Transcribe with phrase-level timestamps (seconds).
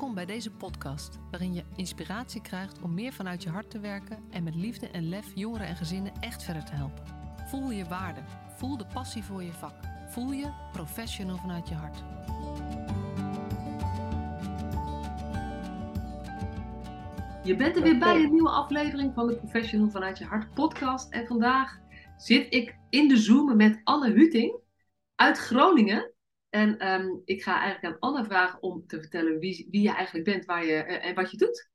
[0.00, 4.18] Welkom bij deze podcast, waarin je inspiratie krijgt om meer vanuit je hart te werken
[4.30, 7.04] en met liefde en lef jongeren en gezinnen echt verder te helpen.
[7.46, 8.20] Voel je waarde,
[8.56, 9.74] voel de passie voor je vak,
[10.08, 11.98] voel je professional vanuit je hart.
[17.44, 21.12] Je bent er weer bij een nieuwe aflevering van de Professional vanuit je hart podcast.
[21.12, 21.78] En vandaag
[22.16, 24.54] zit ik in de Zoom met Anne Huting
[25.14, 26.12] uit Groningen.
[26.50, 30.24] En ehm, ik ga eigenlijk aan Anne vragen om te vertellen wie, wie je eigenlijk
[30.24, 31.70] bent waar je, eh, en wat je doet.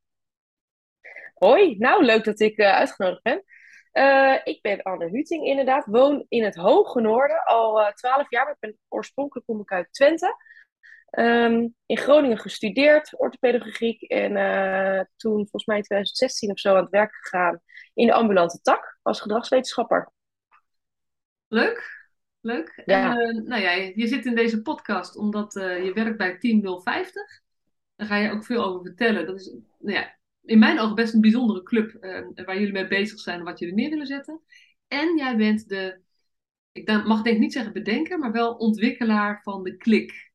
[1.33, 3.43] Hoi, nou leuk dat ik uh, uitgenodigd ben.
[3.93, 8.49] Uh, ik ben Anne Huting inderdaad, woon in het Hoge Noorden al twaalf jaar.
[8.49, 10.35] Ik ben oorspronkelijk kom ik uit Twente.
[11.11, 14.01] Um, in Groningen gestudeerd, orthopedagogiek.
[14.01, 14.31] En
[15.15, 17.61] toen volgens mij in 2016 of zo aan het werk gegaan
[17.93, 20.11] in de ambulante tak als gedragswetenschapper.
[21.47, 21.94] Leuk,
[22.45, 22.81] Leuk.
[22.85, 23.19] Ja.
[23.19, 26.81] En, uh, nou ja, je zit in deze podcast omdat uh, je werkt bij Team
[26.81, 27.41] 050.
[27.95, 29.25] Daar ga je ook veel over vertellen.
[29.25, 32.87] Dat is nou ja, in mijn ogen best een bijzondere club uh, waar jullie mee
[32.87, 34.41] bezig zijn en wat jullie neer willen zetten.
[34.87, 35.99] En jij bent de,
[36.71, 40.31] ik mag denk ik niet zeggen bedenker, maar wel ontwikkelaar van de Klik.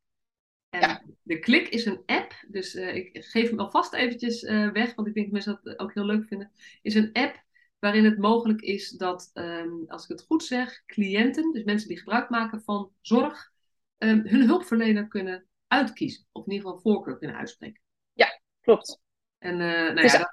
[0.69, 1.03] En ja.
[1.23, 5.27] de Klik is een app, dus ik geef hem alvast eventjes weg, want ik denk
[5.27, 6.51] dat mensen dat ook heel leuk vinden.
[6.83, 7.43] Is een app
[7.81, 11.98] waarin het mogelijk is dat, ehm, als ik het goed zeg, cliënten, dus mensen die
[11.98, 13.50] gebruik maken van zorg,
[13.98, 16.27] um, hun hulpverlener kunnen uitkiezen.
[16.33, 17.83] Of in ieder geval voorkeur kunnen uitspreken.
[18.12, 19.00] Ja, klopt.
[19.39, 20.31] En uh, nou ja, dat...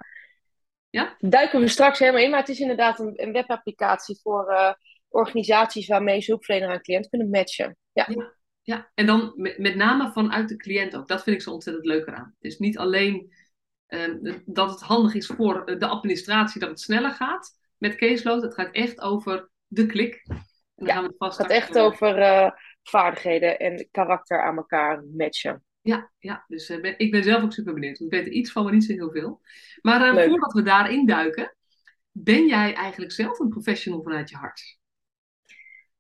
[0.89, 4.73] ja, duiken we straks helemaal in, maar het is inderdaad een, een webapplicatie voor uh,
[5.07, 7.77] organisaties waarmee ze hulpverlener aan cliënt kunnen matchen.
[7.91, 8.05] Ja.
[8.09, 8.33] ja.
[8.61, 8.91] ja.
[8.93, 11.07] en dan met, met name vanuit de cliënt ook.
[11.07, 12.35] Dat vind ik zo ontzettend leuk eraan.
[12.39, 13.33] Het is niet alleen
[13.87, 18.41] Ehm, dat het handig is voor de administratie dat het sneller gaat met caseload.
[18.41, 20.23] Het gaat echt over de klik.
[20.75, 22.49] En ja, gaan we het vast gaat echt over uh,
[22.83, 25.63] vaardigheden en karakter aan elkaar matchen.
[25.81, 27.99] Ja, ja dus uh, ben, ik ben zelf ook super benieuwd.
[27.99, 29.41] Ik weet er iets van, maar niet zo heel veel.
[29.81, 31.55] Maar uh, voordat we daarin duiken,
[32.11, 34.76] ben jij eigenlijk zelf een professional vanuit je hart?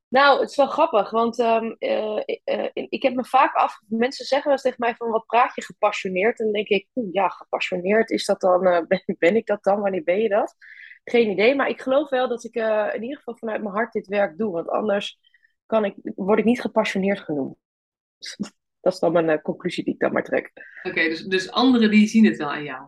[0.09, 3.81] Nou, het is wel grappig, want um, uh, uh, ik heb me vaak af...
[3.87, 6.39] Mensen zeggen wel eens tegen mij van, wat praat je gepassioneerd?
[6.39, 8.67] En dan denk ik, ja, gepassioneerd, is dat dan...
[8.67, 9.79] Uh, ben, ben, ik dat dan?
[9.79, 10.55] Wanneer ben je dat?
[11.03, 12.55] Geen idee, maar ik geloof wel dat ik
[12.93, 14.51] in ieder geval vanuit mijn hart dit werk doe.
[14.51, 15.19] Want anders
[15.65, 17.55] kan ik, word ik niet gepassioneerd genoemd.
[18.81, 20.51] dat is dan mijn conclusie die ik dan maar trek.
[20.83, 22.87] Oké, dus, dus anderen die zien het wel aan jou?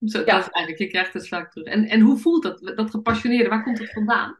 [0.00, 0.24] Zo, ja.
[0.24, 1.66] Dat is eigenlijk, je krijgt het vaak terug.
[1.66, 3.48] En, en hoe voelt dat, dat gepassioneerde?
[3.48, 4.38] Waar komt het vandaan?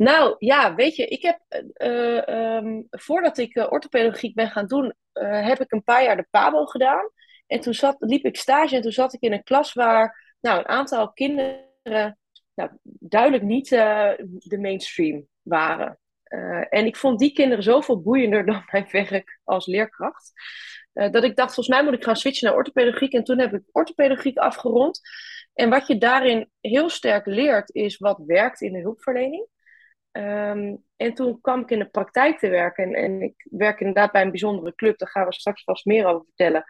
[0.00, 1.40] Nou ja, weet je, ik heb
[1.76, 6.26] uh, um, voordat ik uh, orthopedagogiek ben gaan doen, heb ik een paar jaar de
[6.30, 7.10] PABO gedaan.
[7.46, 10.58] En toen zat, liep ik stage en toen zat ik in een klas waar nou,
[10.58, 12.18] een aantal kinderen
[12.54, 15.98] nou, duidelijk niet de mainstream waren.
[16.68, 20.32] en ik vond die kinderen zoveel boeiender dan mijn werk als leerkracht.
[20.92, 23.12] dat ik dacht, volgens mij moet ik gaan switchen naar orthopedagogiek.
[23.12, 25.00] En toen heb ik orthopedagogiek afgerond.
[25.54, 29.48] En wat je daarin heel sterk leert, is wat werkt in de hulpverlening.
[30.20, 32.84] Um, en toen kwam ik in de praktijk te werken.
[32.84, 34.98] En, en, ik werk inderdaad bij een bijzondere club.
[34.98, 36.64] Daar gaan we straks vast meer over vertellen.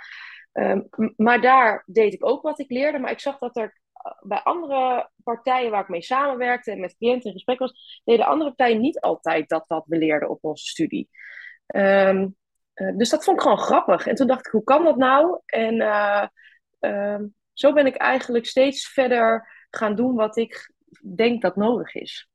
[0.52, 2.98] Um, maar daar deed ik ook wat ik leerde.
[2.98, 6.96] Maar ik zag dat er eh, bij andere partijen waar ik mee samenwerkte en met
[6.96, 10.64] cliënten in gesprek was, deden andere partijen niet altijd dat wat we leerden op onze
[10.64, 11.08] studie.
[11.66, 12.36] Um,
[12.74, 14.06] uh, dus dat vond ik gewoon grappig.
[14.06, 15.40] En toen dacht ik, hoe kan dat nou?
[15.46, 15.74] En
[16.80, 17.18] uh,
[17.52, 20.72] zo ben ik eigenlijk steeds verder gaan doen wat ik
[21.16, 22.29] denk dat nodig is.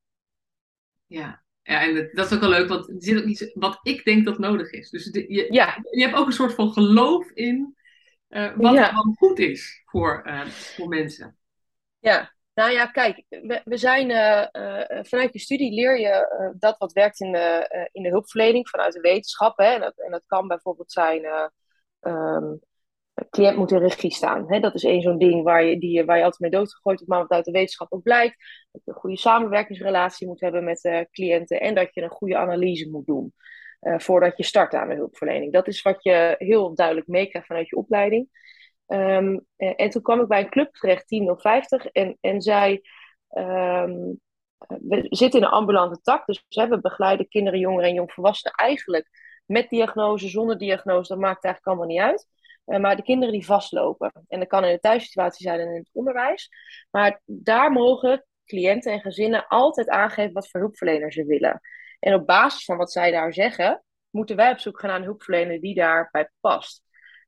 [1.05, 4.03] Ja, ja en dat is ook wel leuk, want er zit ook iets wat ik
[4.03, 4.89] denk dat nodig is.
[4.89, 5.77] Dus je, ja.
[5.91, 7.75] je hebt ook een soort van geloof in
[8.29, 8.91] uh, wat ja.
[8.91, 11.37] dan goed is voor, uh, voor mensen.
[11.99, 16.93] Ja, nou ja, kijk, we, we zijn uh, vanuit je studie leer je dat wat
[16.93, 19.57] werkt in de, in de hulpverlening vanuit de wetenschap.
[19.57, 21.51] Hè, en, dat, en dat kan bijvoorbeeld zijn
[22.01, 22.59] um,
[23.29, 24.45] cliënt moet in regie staan.
[24.47, 24.59] Hè?
[24.59, 27.21] Dat is één zo'n ding waar je, die, waar je altijd mee doodgegooid wordt, maar
[27.21, 28.35] wat uit de wetenschap ook blijkt.
[28.71, 32.37] Dat je een goede samenwerkingsrelatie moet hebben met de cliënten en dat je een goede
[32.37, 33.33] analyse moet doen
[33.81, 35.53] uh, voordat je start aan de hulpverlening.
[35.53, 38.29] Dat is wat je heel duidelijk meekrijgt vanuit je opleiding.
[38.85, 42.81] En, en, toen kwam ik bij een club terecht, Team 050, en, en zij.
[43.37, 44.19] Um,
[44.67, 49.09] we zitten in een ambulante tak, dus we begeleiden kinderen, jongeren en jongvolwassenen eigenlijk
[49.45, 52.27] met diagnose, zonder diagnose, dat maakt eigenlijk allemaal niet uit.
[52.65, 54.11] Uh, maar de kinderen die vastlopen.
[54.27, 56.49] En dat kan in de thuissituatie zijn en in het onderwijs.
[56.91, 61.61] Maar daar mogen cliënten en gezinnen altijd aangeven wat voor hulpverlener ze willen.
[61.99, 65.05] En op basis van wat zij daar zeggen, moeten wij op zoek gaan naar een
[65.05, 66.83] hulpverlener die daarbij past.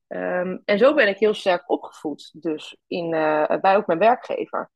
[0.08, 4.72] Um, en zo ben ik heel sterk opgevoed, dus in, uh, bij ook mijn werkgever.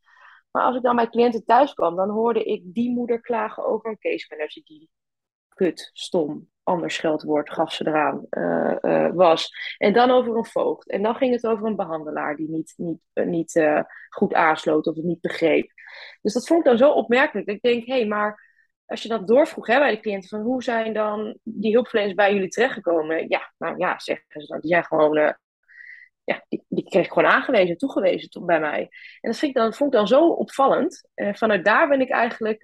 [0.51, 3.89] Maar als ik dan bij cliënten thuis kwam, dan hoorde ik die moeder klagen over
[3.89, 4.89] een case manager die
[5.47, 8.25] kut, stom, ander scheldwoord gaf ze eraan,
[9.15, 9.51] was.
[9.77, 10.89] En dan over een voogd.
[10.89, 13.63] En dan ging het over een behandelaar die niet, niet, niet
[14.09, 15.71] goed aansloot of het niet begreep.
[16.21, 17.47] Dus dat vond ik dan zo opmerkelijk.
[17.47, 18.49] Ik denk, hé, hey, maar
[18.85, 22.33] als je dat doorvroeg hè, bij de cliënten, van hoe zijn dan die hulpverleners bij
[22.33, 23.29] jullie terechtgekomen?
[23.29, 25.35] Ja, nou ja, zeggen ze dan, die zijn gewoon,
[26.23, 28.81] ja, die, die kreeg ik gewoon aangewezen, toegewezen tot, bij mij.
[29.21, 31.09] En dat vind dan, vond ik dan zo opvallend.
[31.15, 32.63] Uh, vanuit daar ben ik eigenlijk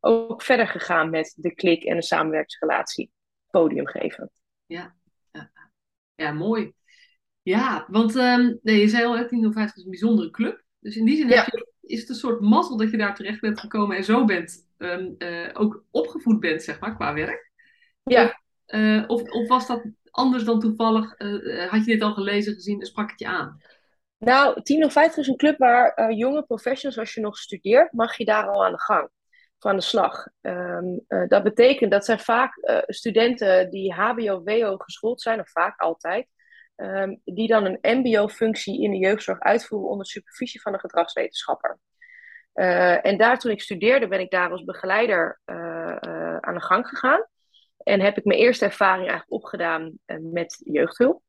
[0.00, 3.10] ook verder gegaan met de klik en de samenwerkingsrelatie
[3.50, 4.30] podium geven.
[4.66, 4.94] Ja,
[5.32, 5.50] ja,
[6.14, 6.72] ja mooi.
[7.42, 10.64] Ja, want um, nee, je zei al, 1050 is een bijzondere club.
[10.78, 11.36] Dus in die zin ja.
[11.36, 14.24] heb je is het een soort mazzel dat je daar terecht bent gekomen en zo
[14.24, 17.50] bent, um, uh, ook opgevoed bent, zeg maar, qua werk.
[18.02, 18.40] Ja.
[18.66, 21.14] Uh, of, of was dat anders dan toevallig?
[21.68, 23.60] Had je dit al gelezen, gezien en sprak het je aan?
[24.18, 28.48] Nou, 1050 is een club waar jonge professionals, als je nog studeert, mag je daar
[28.48, 29.10] al aan de gang.
[29.58, 30.26] Aan de slag.
[30.40, 32.52] Um, dat betekent dat zijn vaak
[32.86, 36.26] studenten die HBO-WO geschoold zijn, of vaak altijd.
[36.76, 41.78] Um, die dan een MBO-functie in de jeugdzorg uitvoeren onder supervisie van een gedragswetenschapper.
[42.54, 45.40] Uh, en daar toen ik studeerde, ben ik daar als begeleider
[46.40, 47.26] aan de gang gegaan.
[47.76, 51.22] En heb ik mijn eerste ervaring eigenlijk opgedaan met jeugdhulp.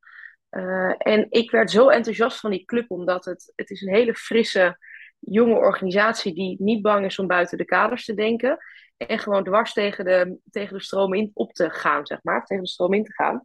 [0.97, 4.77] en ik werd zo enthousiast van die club, omdat het, het is een hele frisse,
[5.19, 8.57] jonge organisatie die niet bang is om buiten de kaders te denken.
[8.97, 12.45] En gewoon dwars tegen de, tegen de stroom in op te gaan, zeg maar.
[12.45, 13.43] Tegen de stroom in te gaan.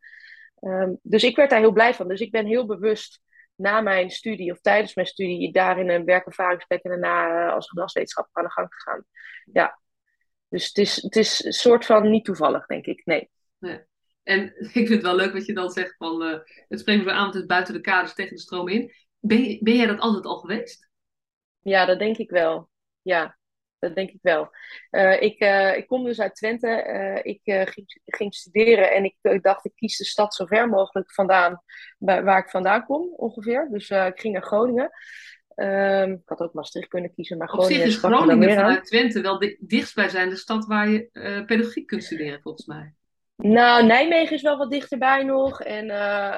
[0.61, 2.09] Um, dus ik werd daar heel blij van.
[2.09, 3.21] Dus ik ben heel bewust
[3.55, 7.69] na mijn studie of tijdens mijn studie daar in een werkervaringsplek en daarna uh, als
[7.69, 9.05] gedragswetenschapper aan de gang gegaan.
[9.53, 9.81] Ja.
[10.49, 13.03] Dus het is, het is een soort van niet toevallig, denk ik.
[13.05, 13.31] Nee.
[13.59, 13.85] nee.
[14.23, 16.39] En ik vind het wel leuk wat je dan zegt van uh,
[16.69, 18.93] het spreekt weer aan, het buiten de kaders tegen de stroom in.
[19.19, 20.91] Ben, ben jij dat altijd al geweest?
[21.63, 22.69] Ja, dat denk ik wel.
[23.03, 23.39] Ja,
[23.79, 24.51] dat denk ik wel.
[24.91, 26.85] Uh, ik, uh, ik kom dus uit Twente.
[26.87, 31.13] Uh, ik ging, ging, studeren en ik dacht, ik kies de stad zo ver mogelijk
[31.13, 31.63] vandaan
[31.99, 33.69] bij, waar ik vandaan kom, ongeveer.
[33.71, 34.91] Dus ik ging naar Groningen.
[35.57, 37.77] Um, ik had ook Maastricht kunnen kiezen, maar Groningen...
[37.77, 41.09] Op zich is Groningen vanuit Twente wel de dichtstbijzijnde stad waar je
[41.47, 42.95] pedagogiek kunt studeren, volgens mij.
[43.43, 45.63] Nou, Nijmegen is wel wat dichterbij nog.
[45.63, 46.37] En uh,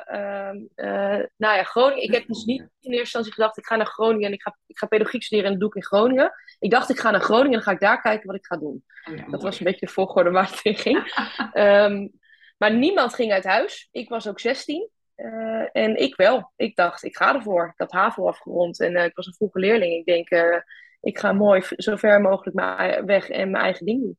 [0.76, 2.02] uh, nou ja, Groningen.
[2.02, 4.56] Ik heb dus niet in eerste instantie gedacht, ik ga naar Groningen en ik ga,
[4.66, 6.32] ik ga pedagogiek studeren en dat doe ik in Groningen.
[6.58, 8.56] Ik dacht, ik ga naar Groningen en dan ga ik daar kijken wat ik ga
[8.56, 8.84] doen.
[9.10, 11.28] Oh ja, dat was een beetje de volgorde waar het in ging.
[11.54, 12.12] um,
[12.58, 13.88] maar niemand ging uit huis.
[13.92, 14.88] Ik was ook 16.
[15.16, 16.52] Uh, en ik wel.
[16.56, 17.66] Ik dacht, ik ga ervoor.
[17.66, 19.92] Ik had HAVO afgerond en ik was een vroege leerling.
[19.92, 20.28] Ik denk,
[21.00, 22.56] ik ga mooi zo ver mogelijk
[23.06, 24.18] weg en mijn eigen ding doen.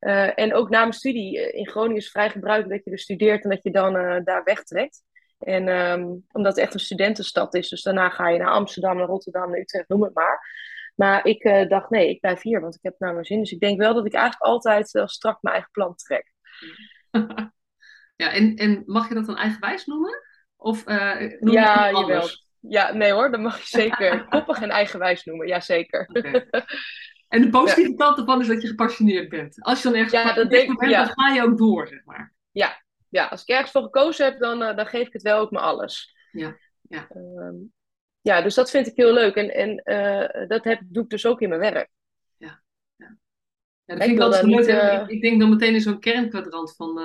[0.00, 3.02] Uh, en ook na mijn studie eh, in Groningen is vrij gebruikelijk dat je dus
[3.02, 5.02] studeert en dat je dan uh, daar wegtrekt.
[5.38, 9.06] En um, omdat het echt een studentenstad is, dus daarna ga je naar Amsterdam, naar
[9.06, 10.62] Rotterdam, naar Utrecht, noem het maar.
[10.94, 13.38] Maar ik uh, dacht, nee, ik blijf hier, want ik heb naar mijn zin.
[13.38, 16.32] Dus ik denk wel dat ik eigenlijk altijd wel strak mijn eigen plan trek.
[18.22, 20.22] ja, en, en mag je dat dan eigenwijs noemen?
[20.56, 22.42] Of noem ja, je.
[22.68, 26.08] Ja, nee hoor, dat mag je zeker koppig en eigenwijs noemen, ja zeker.
[26.12, 26.46] Okay.
[27.34, 27.96] En de positieve ja.
[27.96, 29.62] kant ervan is dat je gepassioneerd bent.
[29.62, 31.04] Als je dan ergens ja, dat denk, bent, ja.
[31.04, 32.34] dan ga je ook door, zeg maar.
[32.50, 35.38] Ja, ja als ik ergens voor gekozen heb, dan, uh, dan geef ik het wel
[35.38, 36.16] ook me alles.
[36.30, 37.08] Ja, ja.
[37.16, 37.72] Um,
[38.20, 39.34] ja, dus dat vind ik heel leuk.
[39.34, 41.88] En, en uh, dat heb, doe ik dus ook in mijn werk.
[42.36, 42.62] Ja,
[42.96, 43.16] ja.
[43.84, 44.42] ja dat vind ik wel leuk.
[44.42, 44.92] Niet, uh...
[44.92, 47.00] ik, ik, denk dan meteen in zo'n kernkwadrant van,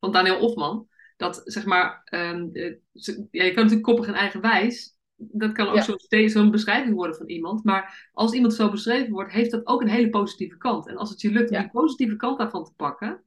[0.00, 0.88] van Daniel Ofman.
[1.16, 4.93] Dat zeg maar, um, ja, je kan natuurlijk koppig en eigenwijs
[5.32, 6.28] dat kan ook ja.
[6.28, 7.64] zo'n beschrijving worden van iemand.
[7.64, 10.88] Maar als iemand zo beschreven wordt, heeft dat ook een hele positieve kant.
[10.88, 13.22] En als het je lukt om die positieve kant daarvan te pakken,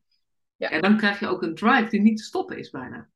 [0.55, 0.79] ja.
[0.79, 3.09] dan krijg je ook een drive die niet te stoppen is bijna.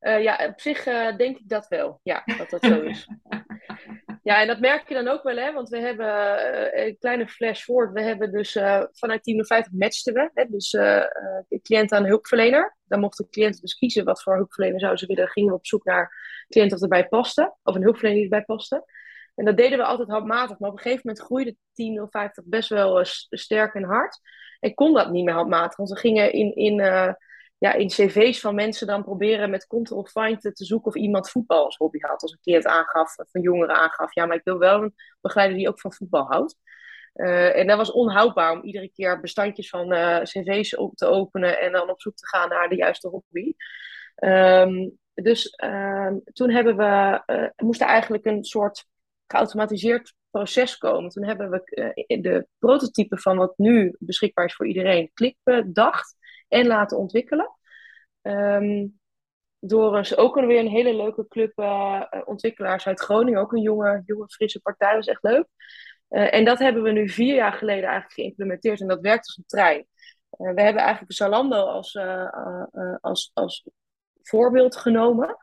[0.00, 2.00] Uh, ja, op zich uh, denk ik dat wel.
[2.02, 3.08] Ja, dat dat zo is.
[4.28, 5.52] ja, en dat merk je dan ook wel, hè?
[5.52, 7.92] Want we hebben uh, een kleine flash forward.
[7.92, 8.52] We hebben dus
[8.92, 10.30] vanuit Team 50 matchten we.
[10.34, 10.44] Hè?
[10.44, 12.76] Dus de cliënt aan hulpverlener.
[12.84, 15.28] Dan mochten de cliënten dus kiezen wat voor hulpverlener zouden ze willen.
[15.28, 16.12] Gingen we op zoek naar
[16.48, 17.54] cliënt of erbij paste.
[17.62, 18.84] Of een hulpverlener die erbij paste.
[19.34, 20.58] En dat deden we altijd handmatig.
[20.58, 24.20] Maar op een gegeven moment groeide Team 050 best wel sterk en hard.
[24.60, 25.76] En kon dat niet meer handmatig.
[25.76, 26.54] Want we gingen in...
[26.54, 26.80] in
[27.58, 31.76] ja, in cv's van mensen dan proberen met Ctrl-Find te zoeken of iemand voetbal als
[31.76, 32.22] hobby had.
[32.22, 35.56] Als een cliënt aangaf, of een jongere aangaf, ja, maar ik wil wel een begeleider
[35.56, 36.56] die ook van voetbal houdt.
[37.14, 41.60] Uh, en dat was onhoudbaar om iedere keer bestandjes van uh, cv's op te openen
[41.60, 43.52] en dan op zoek te gaan naar de juiste hobby.
[44.24, 48.84] Um, dus um, toen hebben we, uh, moest eigenlijk een soort
[49.26, 51.10] geautomatiseerd proces komen.
[51.10, 51.62] Toen hebben we
[52.20, 56.17] de prototype van wat nu beschikbaar is voor iedereen, klik bedacht
[56.48, 57.56] en laten ontwikkelen.
[58.22, 58.98] Um,
[59.60, 63.40] door eens ook weer een hele leuke club uh, ontwikkelaars uit Groningen.
[63.40, 65.46] Ook een jonge, jonge frisse partij, is echt leuk.
[66.10, 68.80] Uh, en dat hebben we nu vier jaar geleden eigenlijk geïmplementeerd.
[68.80, 69.86] En dat werkt als een trein.
[70.28, 71.98] we hebben eigenlijk Zalando als,
[73.00, 73.68] als, als
[74.22, 75.36] voorbeeld genomen.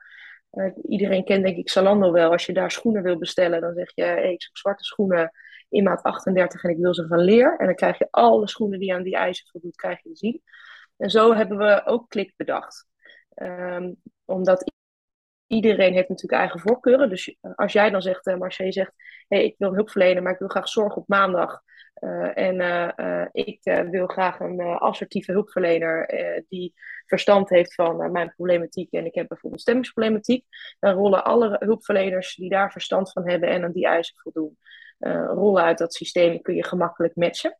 [0.88, 2.31] iedereen kent denk ik Zalando wel.
[2.31, 5.31] Als je daar schoenen wil bestellen, dan zeg je, hey, ik zoek zwarte schoenen
[5.69, 7.57] in maat 38 en ik wil ze van leer.
[7.57, 10.41] En dan krijg je alle schoenen die aan die eisen voldoet, krijg je te zien.
[10.97, 12.87] En zo hebben we ook klik bedacht.
[13.35, 14.73] Um, omdat
[15.47, 17.09] iedereen heeft natuurlijk eigen voorkeuren.
[17.09, 18.93] Dus eh, als jij dan zegt, uh, Marcia, je zegt,
[19.27, 21.61] hey, ik wil hulp verlenen, maar ik wil graag zorg op maandag.
[21.99, 22.59] Uh, en
[23.31, 23.59] ik
[23.89, 26.07] wil graag een assertieve hulpverlener
[26.49, 26.73] die
[27.05, 28.91] verstand heeft van mijn problematiek.
[28.91, 30.45] En ik heb bijvoorbeeld stemmingsproblematiek.
[30.79, 34.57] Dan rollen alle hulpverleners die daar verstand van hebben en aan die eisen voldoen,
[35.27, 37.57] rollen uit dat systeem kun je gemakkelijk matchen.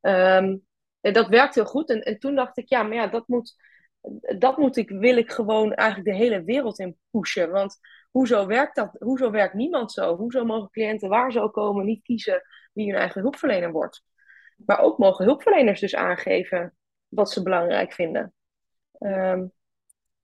[0.00, 0.66] Um,
[1.00, 1.90] en dat werkt heel goed.
[1.90, 3.56] En, en toen dacht ik, ja, maar ja, dat moet
[4.38, 7.50] dat moet ik, wil ik gewoon eigenlijk de hele wereld in pushen.
[7.50, 7.78] Want
[8.10, 8.96] hoezo werkt dat?
[8.98, 10.16] Hoezo werkt niemand zo?
[10.16, 12.42] Hoezo mogen cliënten waar ze ook komen niet kiezen
[12.72, 14.02] wie hun eigen hulpverlener wordt?
[14.56, 16.76] Maar ook mogen hulpverleners dus aangeven
[17.08, 18.34] wat ze belangrijk vinden.
[18.98, 19.46] Ehm,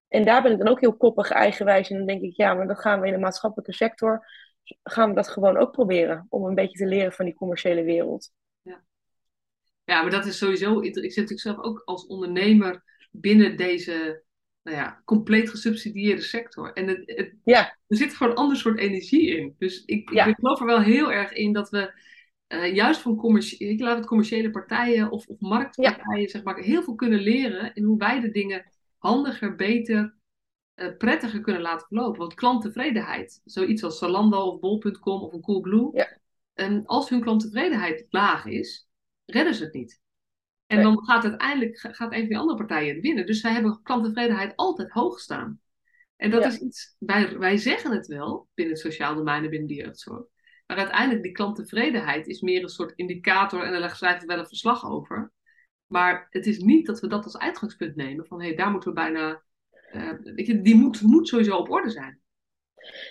[0.09, 1.91] en daar ben ik dan ook heel koppig eigenwijs.
[1.91, 4.27] En dan denk ik, ja, maar dat gaan we in de maatschappelijke sector,
[4.83, 6.27] gaan we dat gewoon ook proberen.
[6.29, 8.31] Om een beetje te leren van die commerciële wereld.
[9.87, 14.25] Ja, maar dat is sowieso, ik zit natuurlijk zelf ook als ondernemer binnen deze
[14.63, 16.73] nou ja, compleet gesubsidieerde sector.
[16.73, 17.77] En het, het, ja.
[17.87, 19.55] er zit gewoon een ander soort energie in.
[19.59, 21.93] Dus ik, ik geloof er wel heel erg in dat we
[22.49, 26.83] uh, juist van commerciële, ik laat het commerciële partijen of, of marktpartijen zeg maar, heel
[26.83, 30.17] veel kunnen leren in hoe wij de dingen handiger, beter,
[30.75, 32.19] uh, prettiger kunnen laten verlopen.
[32.19, 36.19] Want klanttevredenheid, zoiets als Zalando of Bol.com of een Coolblue, ja.
[36.55, 38.86] en als hun klanttevredenheid laag is,
[39.27, 40.01] redden ze het niet.
[40.67, 43.27] En dan gaat uiteindelijk gaat een van die andere partijen winnen.
[43.27, 45.61] Dus wij hebben klanttevredenheid altijd hoog staan.
[46.17, 49.69] En dat is iets, wij, wij zeggen het wel binnen het sociaal domein en binnen
[49.69, 50.25] de jeugdzorg.
[50.67, 54.49] Maar uiteindelijk, die klanttevredenheid is meer een soort indicator en daar schrijven we wel een
[54.49, 55.33] verslag over.
[55.87, 58.89] Maar het is niet dat we dat als uitgangspunt nemen van hé, hey, daar moeten
[58.89, 59.43] we bijna.
[59.93, 62.21] Uh, weet je, die moet, moet sowieso op orde zijn.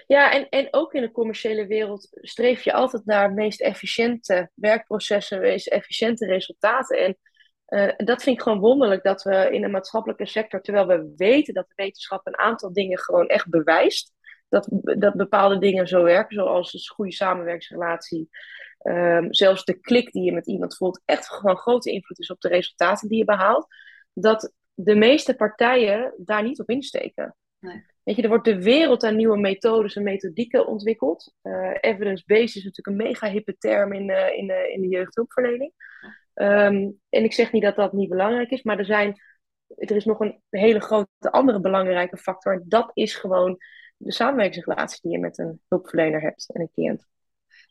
[0.07, 5.39] Ja, en, en ook in de commerciële wereld streef je altijd naar meest efficiënte werkprocessen,
[5.39, 6.97] meest efficiënte resultaten.
[6.97, 7.17] En
[7.67, 11.53] uh, dat vind ik gewoon wonderlijk dat we in de maatschappelijke sector, terwijl we weten
[11.53, 14.13] dat de wetenschap een aantal dingen gewoon echt bewijst,
[14.49, 14.67] dat,
[14.99, 18.29] dat bepaalde dingen zo werken, zoals een goede samenwerkingsrelatie,
[18.83, 22.39] um, zelfs de klik die je met iemand voelt, echt gewoon grote invloed is op
[22.39, 23.67] de resultaten die je behaalt,
[24.13, 27.35] dat de meeste partijen daar niet op insteken.
[27.59, 27.85] Nee.
[28.05, 31.33] Weet je, er wordt de wereld aan nieuwe methodes en methodieken ontwikkeld.
[31.43, 35.71] Uh, Evidence-based is natuurlijk een mega hippe term in, uh, in, in de jeugdhulpverlening.
[36.33, 39.21] Ehm, en ik zeg niet dat dat niet belangrijk is, maar er, zijn,
[39.67, 42.53] er is nog een hele grote andere belangrijke factor.
[42.53, 43.57] En dat is gewoon
[43.97, 47.07] de samenwerkingsrelatie die je met een hulpverlener hebt en een cliënt.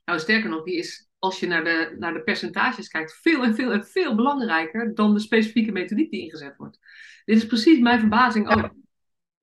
[0.04, 3.54] Nou, sterker nog, die is, als je naar de, naar de percentages kijkt, veel en
[3.54, 6.78] veel en veel belangrijker dan de specifieke methodiek die ingezet wordt.
[7.24, 8.82] Dit is precies mijn verbazing ook.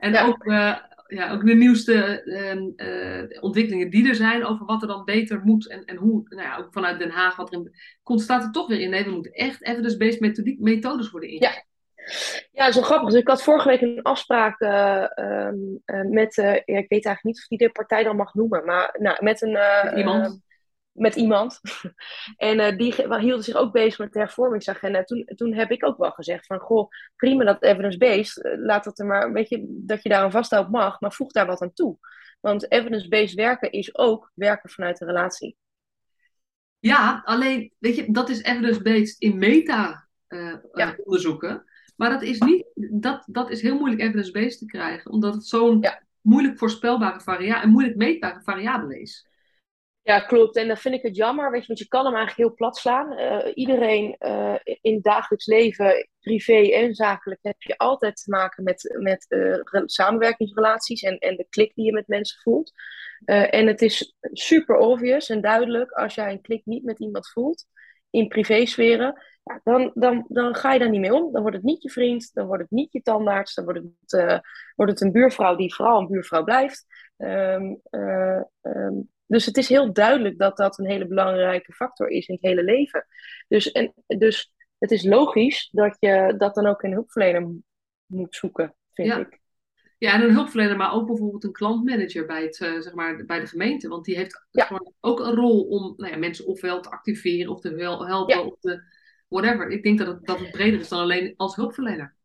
[0.01, 0.77] En ook uh,
[1.08, 5.41] ja, ook de nieuwste ehm, eh, ontwikkelingen die er zijn over wat er dan beter
[5.43, 8.43] moet en, en hoe, nou ja, ook vanuit Den Haag, wat er in, komt, staat
[8.43, 8.89] er toch weer in.
[8.89, 11.65] Nee, we moeten echt evidence-based methodiek, methodes worden ingezet.
[12.51, 12.65] Ja.
[12.65, 13.10] ja, zo grappig.
[13.10, 15.05] Dus ik had vorige week een afspraak uh,
[16.10, 19.24] met, ja, ik weet eigenlijk niet of die de partij dan mag noemen, maar nou,
[19.24, 19.58] met een...
[19.98, 20.41] Iemand?
[20.91, 21.60] Met iemand.
[22.38, 25.03] en uh, die hielden zich ook bezig met de hervormingsagenda.
[25.03, 28.45] Toen, toen heb ik ook wel gezegd van, goh, prima dat evidence-based.
[28.45, 31.31] Uh, laat dat er maar, een beetje dat je daar een vasthoud mag, maar voeg
[31.31, 31.98] daar wat aan toe.
[32.39, 35.57] Want evidence-based werken is ook werken vanuit de relatie.
[36.79, 41.51] Ja, alleen, weet je, dat is evidence-based in meta-onderzoeken.
[41.51, 41.60] Uh,
[41.95, 45.81] Maar dat is, niet, dat, dat is heel moeilijk evidence-based te krijgen, omdat het zo'n
[45.81, 46.01] ja.
[46.21, 49.29] moeilijk voorspelbare variabele en moeilijk meetbare variabele is.
[50.03, 50.55] Ja, klopt.
[50.55, 52.77] En dan vind ik het jammer, weet je, want je kan hem eigenlijk heel plat
[52.77, 53.20] slaan.
[53.20, 58.96] Uh, iedereen uh, in dagelijks leven, privé en zakelijk, heb je altijd te maken met,
[59.00, 62.72] met uh, samenwerkingsrelaties en, en de klik die je met mensen voelt.
[63.25, 67.65] en het is super obvious en duidelijk als jij een klik niet met iemand voelt
[68.10, 71.31] in privésferen, ja, dan, dan, dan ga je daar niet mee om.
[71.31, 74.41] Dan wordt het niet je vriend, dan wordt het niet je tandarts, dan wordt het,
[74.75, 76.86] wordt het een buurvrouw die vooral een buurvrouw blijft.
[77.17, 77.81] Um,
[79.32, 82.64] dus het is heel duidelijk dat dat een hele belangrijke factor is in het hele
[82.64, 83.06] leven.
[83.48, 87.56] Dus, en, dus het is logisch dat je dat dan ook een hulpverlener
[88.06, 89.18] moet zoeken, vind ja.
[89.18, 89.40] ik.
[89.98, 93.40] Ja, en een hulpverlener, maar ook bijvoorbeeld een klantmanager bij, het, uh, zeg maar, bij
[93.40, 93.88] de gemeente.
[93.88, 94.82] Want die heeft ja.
[95.00, 98.42] ook een rol om nou ja, mensen ofwel te activeren of te helpen ja.
[98.42, 98.84] of te
[99.28, 99.70] whatever.
[99.70, 102.16] Ik denk dat het, dat het breder is dan alleen als hulpverlener.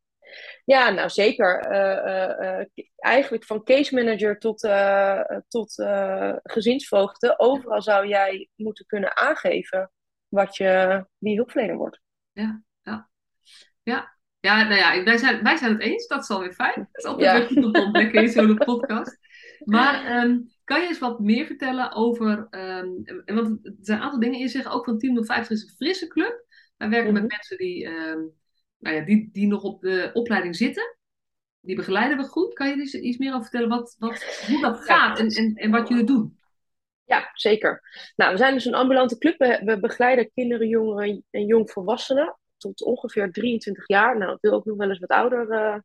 [0.65, 1.73] Ja, nou zeker.
[1.73, 4.61] Uh, uh, eigenlijk van case manager tot,
[5.49, 5.75] tot
[6.43, 7.41] gezinsvoogden.
[7.41, 9.91] Overal zou jij moeten kunnen aangeven
[10.29, 12.01] wat je, wie hulpverlener wordt.
[12.33, 13.11] Ja, ja.
[13.83, 16.07] Ja, ja, nou ja, wij zijn, wij zijn het eens.
[16.07, 16.75] Dat is alweer fijn.
[16.77, 17.47] Dat is altijd ja.
[17.47, 19.19] goed om te ontdekken in zo'n podcast.
[19.65, 22.49] Maar um, kan je eens wat meer vertellen over...
[22.51, 24.73] Um, want er zijn een aantal dingen in zich.
[24.73, 26.45] Ook van Team 050 is een frisse club.
[26.77, 27.33] Wij werken met mhm.
[27.33, 28.33] mensen die, um,
[28.87, 30.97] nou ja, die, die nog op de opleiding zitten.
[31.61, 32.55] Die begeleiden we goed.
[32.55, 35.71] Kan je er iets meer over vertellen wat, wat, hoe dat gaat en, en, en
[35.71, 36.39] wat jullie doen?
[37.05, 37.83] Ja, zeker.
[38.17, 39.39] Nou, we zijn dus een ambulante club.
[39.39, 44.19] We, we begeleiden kinderen, jongeren en jongvolwassenen tot ongeveer 23 jaar.
[44.19, 45.77] Nou, ik wil ook nog wel eens wat ouder uh,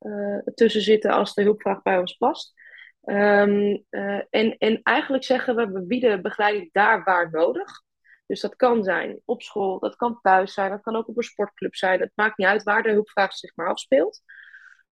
[0.00, 2.52] uh, tussen zitten als de hulpvraag bij ons past.
[3.04, 7.82] Um, uh, en, en eigenlijk zeggen we, we bieden begeleiding daar waar nodig.
[8.30, 11.22] Dus dat kan zijn op school, dat kan thuis zijn, dat kan ook op een
[11.22, 12.00] sportclub zijn.
[12.00, 14.22] Het maakt niet uit waar de hulpvraag zich maar afspeelt.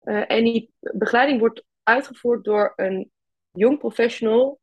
[0.04, 3.10] en die begeleiding wordt uitgevoerd door een
[3.50, 4.60] jong professional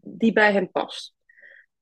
[0.00, 1.14] die bij hem past.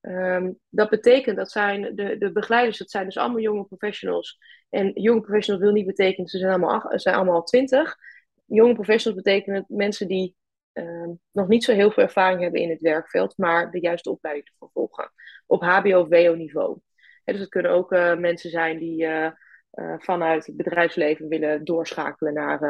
[0.00, 4.38] Um, dat betekent dat zijn de, de begeleiders, dat zijn dus allemaal jonge professionals.
[4.68, 7.96] En jonge professionals wil niet betekenen, ze zijn allemaal, zijn allemaal twintig.
[8.44, 10.36] Jonge professionals betekenen mensen die
[10.78, 14.46] um, nog niet zo heel veel ervaring hebben in het werkveld, maar de juiste opleiding
[14.46, 15.12] te vervolgen.
[15.46, 16.78] Op HBO of WO niveau.
[17.24, 19.30] dus het kunnen ook uh, mensen zijn die uh,
[19.72, 22.60] uh, vanuit het bedrijfsleven willen doorschakelen naar,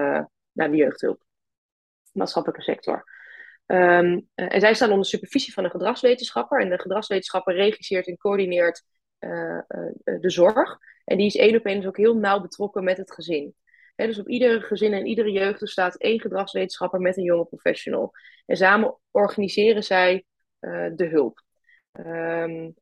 [0.52, 1.22] naar de jeugdhulp.
[2.12, 3.14] Maatschappelijke sector.
[3.66, 6.60] Um, en zij staan onder supervisie van een gedragswetenschapper.
[6.60, 8.82] En de gedragswetenschapper regisseert en coördineert
[9.18, 10.78] de zorg.
[11.04, 13.54] En die is één op één dus ook heel nauw betrokken met het gezin.
[13.97, 18.12] Dus op ieder gezin en iedere jeugd staat één gedragswetenschapper met een jonge professional.
[18.47, 20.25] En samen organiseren zij
[20.61, 21.45] uh, de hulp.
[21.93, 22.75] Um,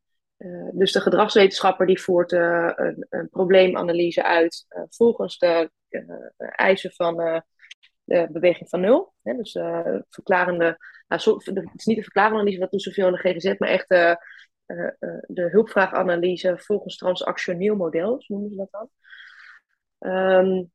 [0.71, 5.71] dus de gedragswetenschapper die voert een, een, probleemanalyse uit volgens de
[6.37, 7.43] eisen van
[8.03, 9.13] de beweging van nul.
[9.21, 9.51] Dus
[10.09, 13.87] verklarende, nou, het is niet de verklarende dat doet zoveel in de GGZ, maar echt
[15.27, 18.89] de hulpvraaganalyse volgens transactioneel model, zo noemen ze dat dan.
[20.11, 20.73] Um,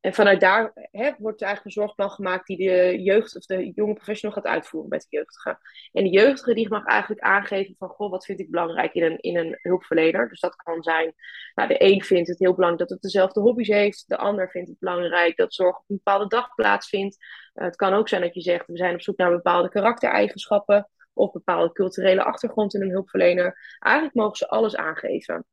[0.00, 3.94] en vanuit daar hè, wordt eigenlijk een zorgplan gemaakt die de jeugd of de jonge
[3.94, 5.58] professional gaat uitvoeren met de jeugdige.
[5.92, 9.18] En de jeugdige die mag eigenlijk aangeven van, goh, wat vind ik belangrijk in een,
[9.18, 10.28] in een hulpverlener.
[10.28, 11.14] Dus dat kan zijn,
[11.54, 14.04] nou, de een vindt het heel belangrijk dat het dezelfde hobby's heeft.
[14.06, 17.16] De ander vindt het belangrijk dat zorg op een bepaalde dag plaatsvindt.
[17.54, 20.88] Uh, het kan ook zijn dat je zegt, we zijn op zoek naar bepaalde karaktereigenschappen
[21.12, 23.76] of bepaalde culturele achtergrond in een hulpverlener.
[23.78, 25.44] Eigenlijk mogen ze alles aangeven.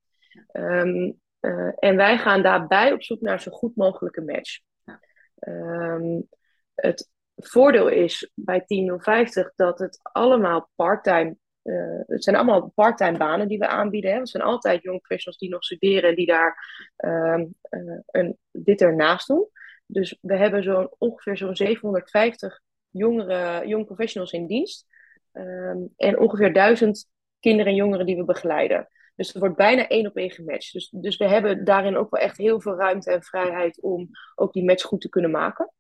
[0.52, 4.60] Um, uh, en wij gaan daarbij op zoek naar zo goed mogelijke match.
[4.84, 5.00] Ja.
[5.40, 6.28] Um,
[6.76, 13.18] het voordeel is bij Team 050 dat het allemaal parttime uh, het zijn allemaal parttime
[13.18, 14.12] banen die we aanbieden.
[14.12, 14.20] Hè.
[14.20, 16.58] Het zijn altijd jonge professionals die nog studeren en die daar
[16.98, 19.50] um, uh, een, dit ernaast doen.
[19.86, 24.86] Dus we hebben zo'n ongeveer zo'n 750 jongere, jong professionals in dienst.
[25.34, 27.08] Um, en ongeveer 1000
[27.40, 28.88] kinderen en jongeren die we begeleiden.
[29.18, 30.74] Dus er wordt bijna één op één gematcht.
[30.74, 34.54] Dus, dus we hebben daarin ook wel echt heel veel ruimte en vrijheid om ook
[34.54, 35.74] die match goed te kunnen maken.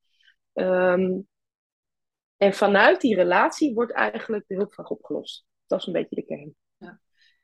[0.53, 1.27] Um,
[2.37, 5.45] en vanuit die relatie wordt eigenlijk de hulpvraag opgelost.
[5.67, 6.55] Dat is een beetje de kern.
[6.77, 6.99] Ja.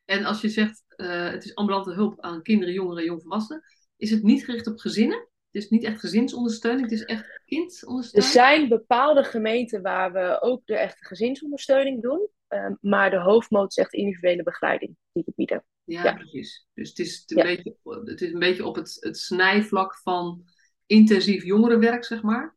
[0.05, 3.63] En als je zegt, uh, het is ambulante hulp aan kinderen, jongeren, jongvolwassenen,
[3.97, 5.17] is het niet gericht op gezinnen?
[5.51, 8.33] Het is niet echt gezinsondersteuning, het is echt kindsondersteuning?
[8.33, 12.27] Er zijn bepaalde gemeenten waar we ook de echte gezinsondersteuning doen.
[12.47, 15.63] Um, maar de hoofdmoot is echt individuele begeleiding die we bieden.
[15.85, 16.67] Ja, precies.
[16.73, 20.43] Dus het is, een, beetje, het is een beetje op het, het snijvlak van
[20.85, 22.55] intensief jongerenwerk, zeg maar.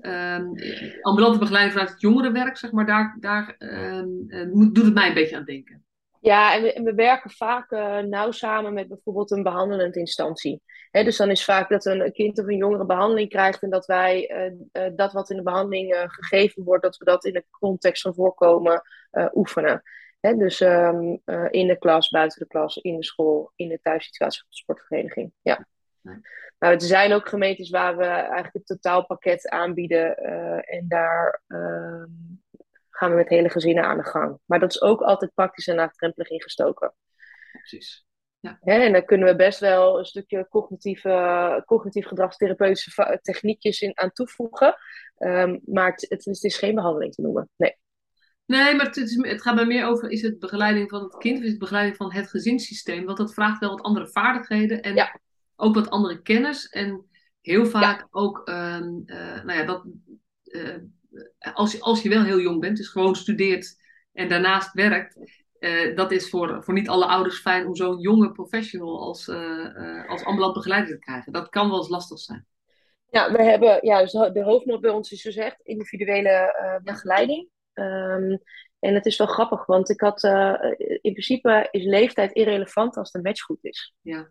[0.00, 0.52] Um,
[1.00, 4.26] ambulante begeleiding vanuit het jongerenwerk, zeg maar, daar, daar um,
[4.72, 5.84] doet het mij een beetje aan denken.
[6.20, 10.62] Ja, en we, en we werken vaak uh, nauw samen met bijvoorbeeld een behandelend instantie.
[10.90, 13.86] He, dus dan is vaak dat een, kind of een jongere behandeling krijgt en dat
[13.86, 14.30] wij
[14.74, 18.02] uh, uh, dat wat in de behandeling gegeven wordt, dat we dat in de context
[18.02, 18.82] van voorkomen
[19.34, 19.82] oefenen.
[20.20, 24.42] He, dus um, in de klas, buiten de klas, in de school, in de thuissituatie
[24.42, 25.32] op de sportvereniging.
[25.42, 25.66] Ja.
[26.58, 30.16] Nou, er zijn ook gemeentes waar we eigenlijk het totaalpakket aanbieden
[30.64, 32.06] en daar ehm,
[32.90, 34.38] gaan we met hele gezinnen aan de gang.
[34.44, 36.94] Maar dat is ook altijd praktisch en laagdrempelig ingestoken.
[37.52, 38.06] Precies.
[38.40, 38.58] Ja.
[38.60, 44.76] en daar kunnen we best wel een stukje cognitieve, cognitief gedragstherapeutische techniekjes in, aan toevoegen.
[45.18, 47.50] Um, maar het, het, is, het, is, geen behandeling te noemen.
[47.56, 47.76] Nee.
[48.48, 51.38] Nee, maar het, is, het gaat mij meer over: is het begeleiding van het kind
[51.38, 53.04] of is het begeleiding van het gezinssysteem?
[53.04, 55.20] Want dat vraagt wel wat andere vaardigheden en ja.
[55.56, 56.68] ook wat andere kennis.
[56.68, 57.06] En
[57.40, 58.06] heel vaak ja.
[58.10, 59.84] ook, um, uh, nou ja, dat.
[60.44, 60.76] Uh,
[61.38, 63.76] als, je, als je wel heel jong bent, dus gewoon studeert
[64.12, 65.16] en daarnaast werkt,
[65.60, 69.28] uh, dat is voor, voor niet alle ouders fijn om zo'n jonge professional als,
[70.06, 71.32] als ambulant begeleider te krijgen.
[71.32, 72.46] Dat kan wel eens lastig zijn.
[73.10, 77.48] Ja, we hebben, ja, dus de hoofdmoot bij ons is dus echt individuele begeleiding.
[77.78, 78.38] Um,
[78.78, 80.22] en het is wel grappig, want ik had
[81.00, 83.94] in principe is leeftijd irrelevant als de match goed is.
[84.00, 84.28] Ja.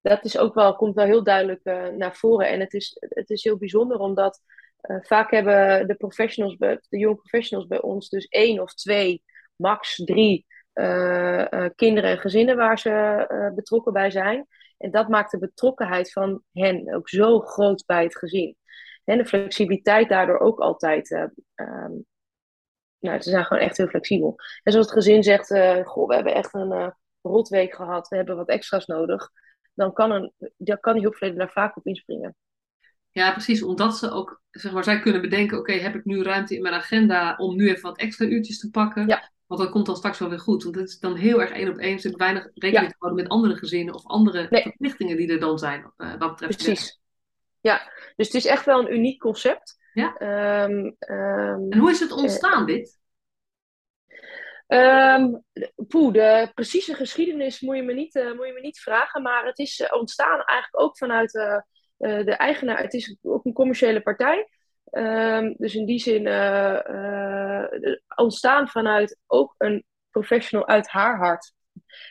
[0.00, 1.64] dat is ook wel, komt wel heel duidelijk
[1.96, 2.48] naar voren.
[2.48, 4.40] En het is, het is heel bijzonder omdat
[5.00, 9.22] vaak hebben de professionals, de jonge professionals bij ons dus één of twee,
[9.56, 10.46] max drie
[11.74, 14.46] kinderen en gezinnen waar ze betrokken bij zijn.
[14.78, 18.56] En dat maakt de betrokkenheid van hen ook zo groot bij het gezin.
[19.04, 21.10] En de flexibiliteit daardoor ook altijd.
[21.54, 22.06] Um,
[23.00, 24.34] nou, ze zijn gewoon echt heel flexibel.
[24.62, 26.88] En zoals het gezin zegt: uh, Goh, we hebben echt een uh,
[27.22, 29.30] rotweek gehad, we hebben wat extra's nodig.
[29.74, 32.36] Dan kan, een, dan kan die hulpverlener daar vaak op inspringen.
[33.10, 33.62] Ja, precies.
[33.62, 36.74] Omdat ze ook, zeg maar, zij kunnen bedenken: oké, heb ik nu ruimte in mijn
[36.74, 39.08] agenda om nu even wat extra uurtjes te pakken?
[39.08, 39.30] Ja.
[39.46, 40.62] Want dat komt dan straks wel weer goed.
[40.62, 41.92] Want het is dan heel erg één op één.
[41.92, 45.58] Er zit weinig rekening te houden met andere gezinnen of andere verplichtingen die er dan
[45.58, 45.92] zijn.
[45.96, 47.00] Uh, wat betreft Precies.
[47.60, 49.78] Ja, dus het is echt wel een uniek concept.
[49.98, 50.64] Ja.
[50.64, 52.98] Um, en hoe is het ontstaan, uh, dit?
[54.66, 55.44] Um,
[55.88, 59.22] poeh, de precieze geschiedenis moet je me niet, uh, moet je me niet vragen.
[59.22, 61.32] Maar het is ontstaan eigenlijk ook vanuit
[61.96, 62.78] de eigenaar.
[62.78, 64.48] Het is ook een commerciële partij.
[64.90, 67.64] Um, dus in die zin uh, uh,
[68.16, 71.52] ontstaan vanuit ook een professional uit haar hart.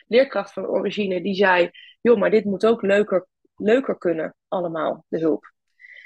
[0.06, 1.70] Leerkracht van origine, die zei:
[2.00, 5.52] joh, maar dit moet ook leuker, leuker kunnen, allemaal, de hulp.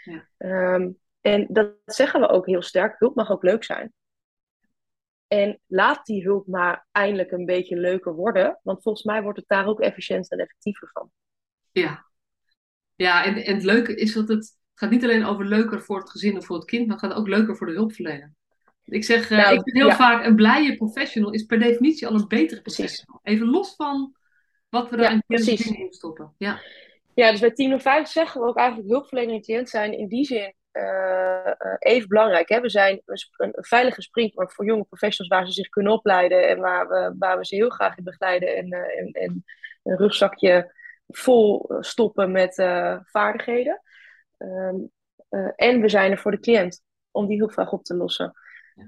[0.02, 0.74] Ja.
[0.74, 3.92] Um, en dat zeggen we ook heel sterk: hulp mag ook leuk zijn.
[5.26, 9.48] En laat die hulp maar eindelijk een beetje leuker worden, want volgens mij wordt het
[9.48, 11.10] daar ook efficiënter en effectiever van.
[11.70, 12.06] Ja,
[12.94, 16.10] ja en, en het leuke is dat het gaat niet alleen over leuker voor het
[16.10, 18.34] gezin of voor het kind, maar het gaat ook leuker voor de hulpverlener.
[18.84, 22.14] Ik zeg, uh, nou, ik vind heel vaak een blije professional is per definitie al
[22.14, 23.20] een betere professional.
[23.22, 24.16] Even los van
[24.68, 26.34] wat we daar ja, in stoppen.
[26.38, 26.60] Ja.
[27.14, 30.24] ja, dus bij Team 5 zeggen we ook eigenlijk hulpverlener en cliënt zijn in die
[30.24, 30.54] zin
[31.78, 32.48] even belangrijk.
[32.48, 32.60] Hè?
[32.60, 36.88] We zijn een, veilige springplank voor jonge professionals waar ze zich kunnen opleiden en waar
[36.88, 39.44] we, waar we ze heel graag in begeleiden en, en, en
[39.82, 40.74] een rugzakje
[41.06, 42.54] vol stoppen met
[43.04, 43.82] vaardigheden.
[44.38, 44.90] Um,
[45.30, 48.32] uh, en we zijn er voor de cliënt om die hulpvraag op te lossen.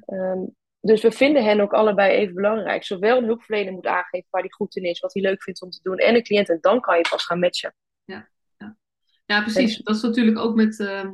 [0.06, 2.84] Um, dus we vinden hen ook allebei even belangrijk.
[2.84, 5.70] Zowel een hulpverlener moet aangeven waar hij goed in is, wat hij leuk vindt om
[5.70, 6.48] te doen, en de cliënt.
[6.48, 7.74] En dan kan je pas gaan matchen.
[8.04, 8.76] Ja, ja.
[9.24, 9.78] ja precies.
[9.78, 10.78] Dat is natuurlijk ook met.
[10.78, 11.10] Uh,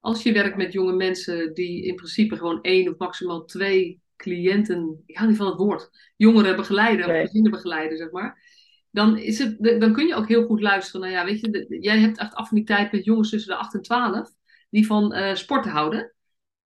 [0.00, 5.02] als je werkt met jonge mensen die in principe gewoon één of maximaal twee cliënten,
[5.06, 7.20] ik hou niet van het woord, jongeren begeleiden nee.
[7.20, 8.48] of gezinnen begeleiden, zeg maar
[8.90, 11.98] dan, is het, dan kun je ook heel goed luisteren naar, ja, weet je, jij
[11.98, 14.30] hebt echt affiniteit met jongens tussen de 8 en 12,
[14.70, 16.14] die van uh, sporten houden.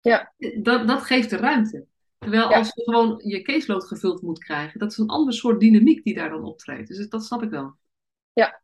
[0.02, 0.34] Ja.
[0.62, 1.86] Dat, dat geeft de ruimte.
[2.18, 6.04] Terwijl als je gewoon je caseload gevuld moet krijgen, dat is een ander soort dynamiek
[6.04, 6.88] die daar dan optreedt.
[6.88, 7.76] Dus dat snap ik wel.
[8.34, 8.62] Ja,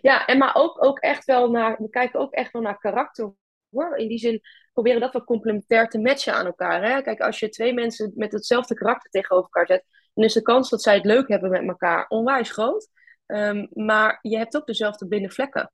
[0.00, 3.32] ja en maar ook, ook echt wel naar, we kijken ook echt wel naar karakter
[3.70, 4.40] In die zin
[4.72, 6.82] proberen dat wel complementair te matchen aan elkaar.
[6.82, 7.02] Hè?
[7.02, 10.70] Kijk, als je twee mensen met hetzelfde karakter tegenover elkaar zet, dan is de kans
[10.70, 12.88] dat zij het leuk hebben met elkaar onwijs groot.
[13.26, 15.72] Um, maar je hebt ook dezelfde blinde vlekken.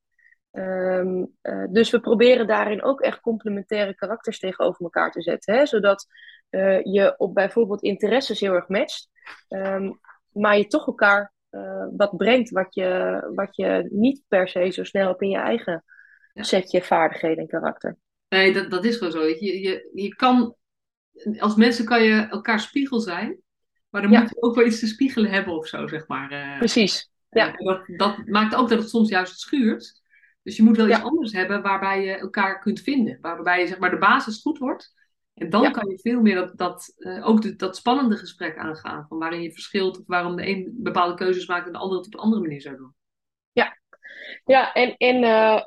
[0.50, 5.54] Um, uh, dus we proberen daarin ook echt complementaire karakters tegenover elkaar te zetten.
[5.54, 5.66] Hè?
[5.66, 6.06] Zodat
[6.50, 9.08] uh, je op bijvoorbeeld interesses heel erg matcht.
[9.48, 10.00] Um,
[10.32, 14.84] maar je toch elkaar uh, wat brengt wat je, wat je niet per se zo
[14.84, 15.84] snel op in je eigen
[16.34, 16.42] ja.
[16.42, 17.96] setje vaardigheden en karakter.
[18.28, 19.22] Nee, dat, dat is gewoon zo.
[19.22, 20.56] Je, je, je kan,
[21.38, 23.42] als mensen kan je elkaar spiegel zijn.
[23.90, 24.20] Maar dan ja.
[24.20, 26.32] moet je ook wel iets te spiegelen hebben of zo, zeg maar.
[26.32, 27.10] Uh, Precies.
[27.30, 27.52] Ja.
[27.52, 30.02] Dat, dat, maakt ook dat het soms juist schuurt.
[30.42, 33.18] Dus je moet wel iets anders hebben waarbij je elkaar kunt vinden.
[33.20, 34.94] Waarbij je, zeg maar, de basis goed wordt.
[35.34, 39.06] En dan kan je veel meer dat, dat, uh, ook de, dat spannende gesprek aangaan.
[39.08, 42.06] Van waarin je verschilt of waarom de een bepaalde keuzes maakt en de ander het
[42.06, 42.94] op een andere manier zou doen.
[44.44, 45.24] Ja, en, en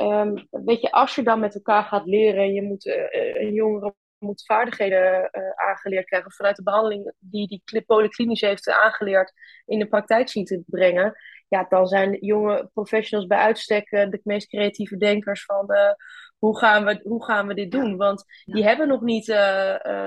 [0.07, 2.85] um, weet je, als je dan met elkaar gaat leren, je moet
[3.33, 9.33] een jongere moet vaardigheden uh, aangeleerd krijgen vanuit de behandeling die die polyklinisch heeft aangeleerd
[9.65, 11.15] in de praktijk zien te brengen.
[11.47, 15.91] Ja, dan zijn jonge professionals bij uitstek uh, de meest creatieve denkers van uh,
[16.37, 17.97] hoe, gaan we, hoe gaan we dit doen?
[17.97, 18.53] Want ja.
[18.53, 19.37] die hebben nog niet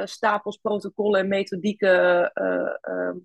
[0.04, 3.16] stapels protocollen en methodieken ehm,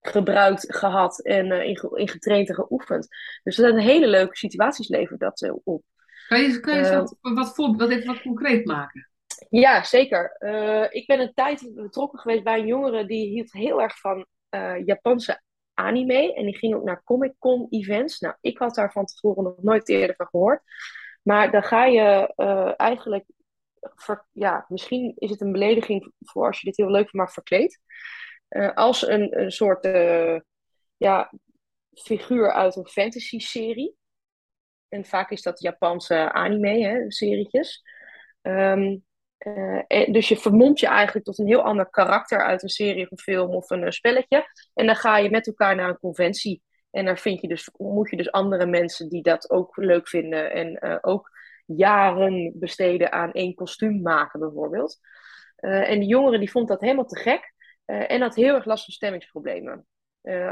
[0.00, 3.08] gebruikt, gehad en in, in getraind en geoefend.
[3.42, 5.82] Dus dat zijn hele leuke situaties levert dat op.
[6.28, 9.10] Kan je, kan je wat, wat, voor, wat even wat concreet maken?
[9.48, 10.36] Ja, zeker.
[10.38, 14.26] Uh, ik ben een tijd betrokken geweest bij een jongere die hield heel erg van
[14.50, 15.42] uh, Japanse
[15.74, 16.34] anime.
[16.34, 18.18] En die ging ook naar Comic-Con events.
[18.18, 20.62] Nou, ik had daar van tevoren nog nooit eerder van gehoord.
[21.22, 23.24] Maar dan ga je uh, eigenlijk,
[23.80, 27.32] ver, ja, misschien is het een belediging voor als je dit heel leuk vindt, maar
[27.32, 27.80] verkleed.
[28.74, 29.86] Als een, een soort
[30.96, 31.32] ja,
[31.92, 33.96] figuur uit een fantasy-serie.
[34.88, 37.82] En vaak is dat Japanse anime, hè, serietjes.
[38.42, 39.04] Um,
[39.38, 43.10] uh, dus je vermomt je eigenlijk tot een heel ander karakter uit een serie of
[43.10, 44.46] een film of een spelletje.
[44.74, 46.62] En dan ga je met elkaar naar een conventie.
[46.90, 50.52] En daar vind je dus, moet je dus andere mensen die dat ook leuk vinden
[50.52, 51.30] en ook
[51.66, 54.98] jaren besteden aan één kostuum maken, bijvoorbeeld.
[55.56, 57.52] en die jongere die vond dat helemaal te gek
[57.88, 59.86] en had heel erg last van stemmingsproblemen.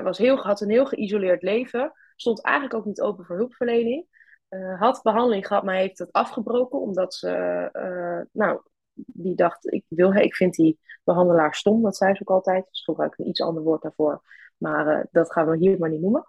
[0.02, 4.06] was heel, had een heel geïsoleerd leven, stond eigenlijk ook niet open voor hulpverlening.
[4.48, 7.28] Uh, had behandeling gehad, maar heeft het afgebroken omdat ze,
[8.32, 8.60] nou,
[8.94, 12.66] die dacht, ik, wil, ik vind die behandelaar stom, dat zei ze ook altijd.
[12.68, 14.22] Dus gebruik ik een iets ander woord daarvoor,
[14.56, 16.24] maar dat gaan we hier maar niet noemen.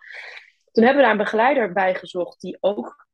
[0.71, 3.07] Toen hebben we daar een begeleider bij gezocht die ook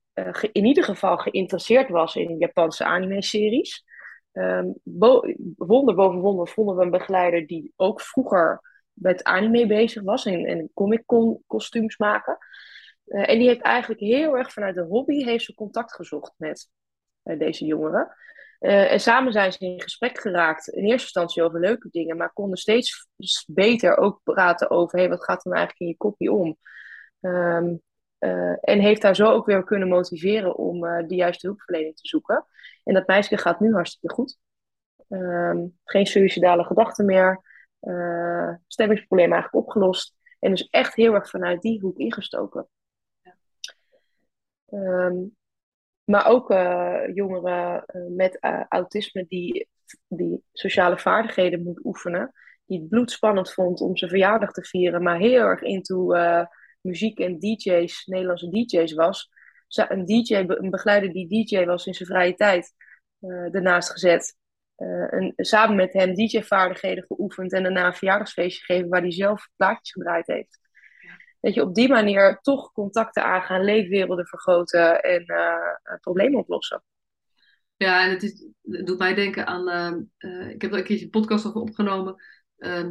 [0.51, 3.83] in ieder geval geïnteresseerd was in Japanse anime-series.
[4.33, 4.73] Um,
[5.55, 8.61] wonder boven wonder vonden we een begeleider die ook vroeger
[8.93, 12.37] met anime bezig was en, en comic-con kostuums maken.
[13.05, 16.69] Uh, en die heeft eigenlijk heel erg vanuit de hobby heeft ze contact gezocht met
[17.23, 18.15] uh, deze jongeren.
[18.59, 22.33] Uh, en samen zijn ze in gesprek geraakt, in eerste instantie over leuke dingen, maar
[22.33, 23.07] konden steeds
[23.47, 26.57] beter ook praten over hey, wat gaat er nou eigenlijk in je kopje om.
[27.19, 27.81] Um,
[28.61, 32.45] en heeft daar zo ook weer kunnen motiveren om de juiste hulpverlening te zoeken.
[32.83, 34.37] En dat meisje gaat nu hartstikke goed.
[35.09, 37.41] Um, geen suïcidale gedachten meer.
[38.67, 40.15] stemmingsprobleem eigenlijk opgelost.
[40.39, 42.67] En dus echt heel erg vanuit die hoek ingestoken.
[44.71, 45.35] Um,
[46.03, 49.67] maar ook uh, jongeren uh, met uh, autisme die,
[50.07, 52.31] die sociale vaardigheden moet oefenen.
[52.65, 56.13] Die het bloedspannend vond om zijn verjaardag te vieren, maar heel erg into
[56.83, 59.29] muziek en DJ's, Nederlandse DJ's was.
[59.67, 62.73] Een, DJ, een begeleider die DJ was in zijn vrije tijd,
[63.51, 64.37] ernaast gezet.
[65.09, 69.91] En samen met hem DJ-vaardigheden geoefend en daarna een verjaardagsfeestje gegeven waar hij zelf plaatjes
[69.91, 70.61] gedraaid heeft
[71.43, 76.83] dat je op die manier toch contacten aangaan, leefwerelden vergroten en uh, problemen oplossen.
[77.77, 81.11] Ja, en het, is, doet mij denken aan, uh, ik heb er een keertje een
[81.11, 82.23] podcast over opgenomen,
[82.57, 82.89] uh,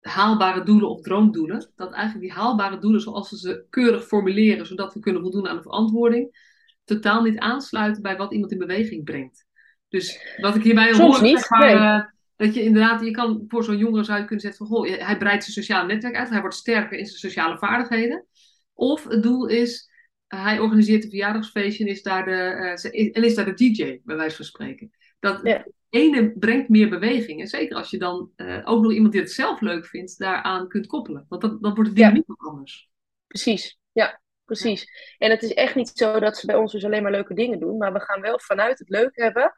[0.00, 1.70] haalbare doelen of droomdoelen.
[1.76, 5.56] Dat eigenlijk die haalbare doelen, zoals we ze keurig formuleren, zodat we kunnen voldoen aan
[5.56, 6.36] de verantwoording,
[6.84, 9.46] totaal niet aansluiten bij wat iemand in beweging brengt.
[9.88, 13.76] Dus wat ik hierbij hoor, niet, zeg maar, dat je inderdaad, je kan voor zo'n
[13.76, 16.56] jongere zou je kunnen zeggen van, goh, hij breidt zijn sociale netwerk uit, hij wordt
[16.56, 18.26] sterker in zijn sociale vaardigheden.
[18.74, 19.90] Of het doel is,
[20.26, 24.16] hij organiseert een verjaardagsfeestje en is daar de, uh, en is daar de DJ, bij
[24.16, 24.90] wijze van spreken.
[25.20, 25.42] Dat
[25.90, 27.40] ene brengt meer beweging.
[27.40, 30.68] En zeker als je dan uh, ook nog iemand die het zelf leuk vindt, daaraan
[30.68, 31.26] kunt koppelen.
[31.28, 32.90] Want dan, dan wordt het ding niet anders.
[33.26, 34.86] Precies, ja, precies.
[35.18, 37.60] En het is echt niet zo dat ze bij ons dus alleen maar leuke dingen
[37.60, 39.52] doen, maar we gaan wel vanuit het leuk hebben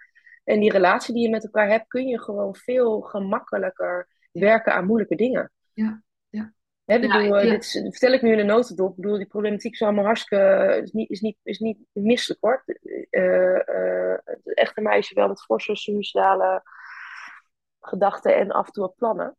[0.44, 4.86] en die relatie die je met elkaar hebt, kun je gewoon veel gemakkelijker werken aan
[4.86, 5.52] moeilijke dingen.
[5.72, 6.02] Ja, ja.
[6.90, 8.90] Hè, bedoel, ja, Dit vertel ik nu in een notendop.
[8.90, 10.80] Ik bedoel, die problematiek is allemaal hartstikke...
[10.82, 12.64] is niet, is niet, is niet misselijk hoor.
[13.10, 16.62] Uh, uh, het echte meisje wel met forse suicidale
[17.80, 19.36] gedachten en af en toe plannen.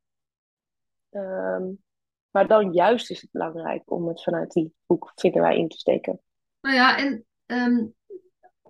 [1.11, 1.83] Um,
[2.29, 5.77] maar dan juist is het belangrijk om het vanuit die hoek, vinden wij, in te
[5.77, 6.21] steken.
[6.61, 7.93] Nou ja, en um,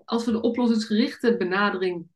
[0.05, 2.09] als we de oplossingsgerichte benadering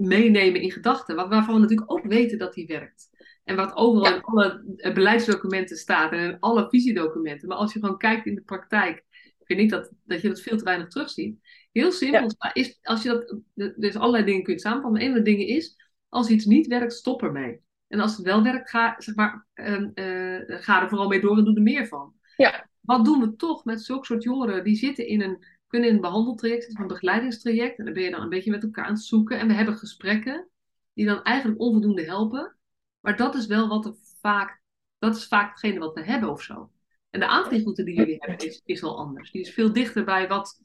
[0.00, 1.16] meenemen in gedachten.
[1.16, 3.09] Waarvan we natuurlijk ook weten dat die werkt.
[3.50, 7.48] En wat overal in alle eh, beleidsdocumenten staat en in alle visiedocumenten.
[7.48, 9.04] Maar als je gewoon kijkt in de praktijk,
[9.44, 11.38] vind ik dat, dat je dat veel te weinig terugziet.
[11.72, 14.92] Heel simpel is, als je dat, dus allerlei dingen kunt samenvatten.
[14.92, 15.76] Maar een van de dingen is,
[16.08, 17.60] als iets niet werkt, stop ermee.
[17.88, 21.38] En als het wel werkt, ga, zeg maar, uh, uh, ga er vooral mee door
[21.38, 22.14] en doe er meer van.
[22.36, 22.68] Ja.
[22.80, 26.00] Wat doen we toch met zulke soort jongeren die zitten in een kunnen in een
[26.00, 27.78] behandeltraject een begeleidingstraject.
[27.78, 29.38] En dan ben je dan een beetje met elkaar aan het zoeken.
[29.38, 30.48] En we hebben gesprekken
[30.94, 32.54] die dan eigenlijk onvoldoende helpen.
[33.00, 34.62] Maar dat is wel wat er vaak,
[34.98, 36.70] dat is vaak hetgene wat we hebben of zo.
[37.10, 39.30] En de aanvliegroute die jullie hebben is, is wel anders.
[39.30, 40.58] Die is veel dichter bij wat...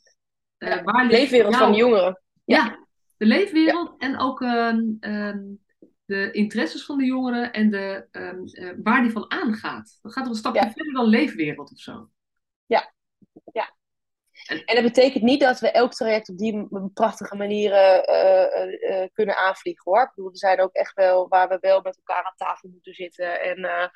[0.58, 2.22] Uh, waar leefwereld van de jongeren.
[2.44, 4.74] Ja, de leefwereld en ook uh,
[6.06, 10.00] de interesses van de jongeren en de, uh, waar die van aangaat.
[10.02, 12.10] Dat gaat nog een stapje verder dan leefwereld of zo.
[12.66, 12.94] Ja,
[13.52, 13.76] ja.
[14.46, 19.36] En dat betekent niet dat we elk traject op die prachtige manieren uh, uh, kunnen
[19.36, 20.02] aanvliegen hoor.
[20.02, 22.94] Ik bedoel, er zijn ook echt wel waar we wel met elkaar aan tafel moeten
[22.94, 23.92] zitten en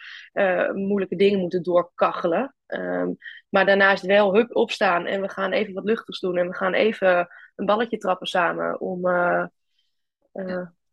[0.75, 2.55] moeilijke dingen moeten doorkachelen.
[2.67, 3.17] Um,
[3.49, 6.73] maar daarnaast wel hup opstaan en we gaan even wat luchtigs doen en we gaan
[6.73, 9.05] even een balletje trappen samen om,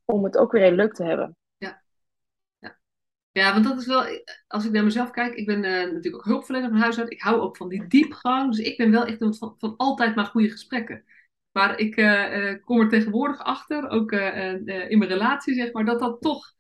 [0.05, 1.37] om het ook weer heel leuk te hebben.
[3.37, 4.05] Ja, want dat is wel,
[4.47, 7.13] als ik naar mezelf kijk, ik ben uh, natuurlijk ook hulpverlener van huis uit.
[7.13, 8.55] Ik hou ook van die diepgang.
[8.55, 11.05] Dus ik ben wel echt van, van altijd maar goede gesprekken.
[11.53, 16.21] Maar ik uh, kom er tegenwoordig achter, ook in mijn relatie zeg maar, dat dat
[16.21, 16.53] toch,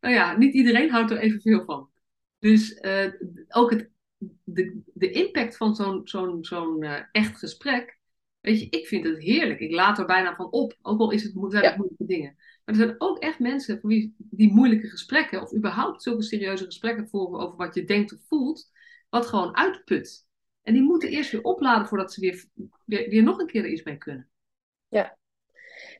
[0.00, 1.90] nou ja, niet iedereen houdt er evenveel van.
[2.38, 2.82] Dus
[3.48, 3.90] ook het,
[4.44, 7.98] de, de impact van zo'n zo'n zo'n echt gesprek,
[8.40, 9.60] weet je, ik vind het heerlijk.
[9.60, 12.36] Ik laat er bijna van op, ook al is het, zijn het moeilijke dingen.
[12.64, 16.64] Maar er zijn ook echt mensen voor wie die moeilijke gesprekken, of überhaupt zulke serieuze
[16.64, 18.70] gesprekken voor, over wat je denkt of voelt,
[19.10, 20.26] wat gewoon uitput.
[20.62, 22.44] En die moeten eerst weer opladen voordat ze weer,
[22.84, 24.28] weer, weer nog een keer er iets mee kunnen.
[24.88, 25.18] Ja.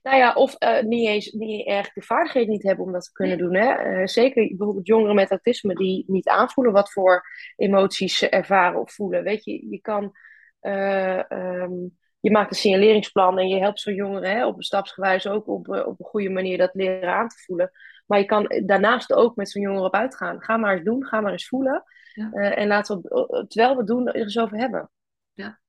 [0.02, 3.12] Nou ja, of uh, niet eens niet erg de vaardigheden niet hebben om dat te
[3.12, 3.54] kunnen doen.
[3.54, 4.00] Hè?
[4.00, 8.92] Uh, zeker bijvoorbeeld jongeren met autisme die niet aanvoelen wat voor emoties ze ervaren of
[8.92, 9.22] voelen.
[9.22, 10.16] Weet je, je kan.
[10.60, 15.26] Uh, um, je maakt een signaleringsplan en je helpt zo'n jongere hè, op een stapsgewijs
[15.26, 17.70] ook op, op een goede manier dat leren aan te voelen.
[18.06, 20.42] Maar je kan daarnaast ook met zo'n jongere op uitgaan.
[20.42, 21.84] Ga maar eens doen, ga maar eens voelen.
[22.14, 22.30] Ja.
[22.32, 24.90] Uh, en laten we, terwijl we doen, er eens over hebben.
[25.32, 25.60] Ja,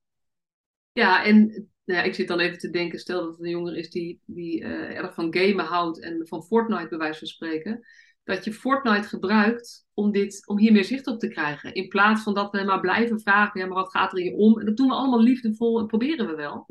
[0.91, 1.45] ja en
[1.83, 4.21] nou ja, ik zit dan even te denken, stel dat het een jongere is die,
[4.25, 7.85] die uh, erg van gamen houdt en van Fortnite bij wijze van spreken.
[8.23, 11.73] Dat je Fortnite gebruikt om, dit, om hier meer zicht op te krijgen.
[11.73, 14.59] In plaats van dat we maar blijven vragen, ja, maar wat gaat er hier om?
[14.59, 16.65] En dat doen we allemaal liefdevol en proberen we wel.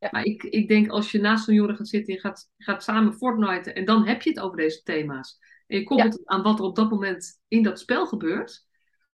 [0.00, 0.08] Ja.
[0.10, 3.14] Maar ik, ik denk als je naast een jongere gaat zitten en gaat, gaat samen
[3.14, 5.38] Fortnite en dan heb je het over deze thema's.
[5.66, 8.66] En je koppelt het aan wat er op dat moment in dat spel gebeurt.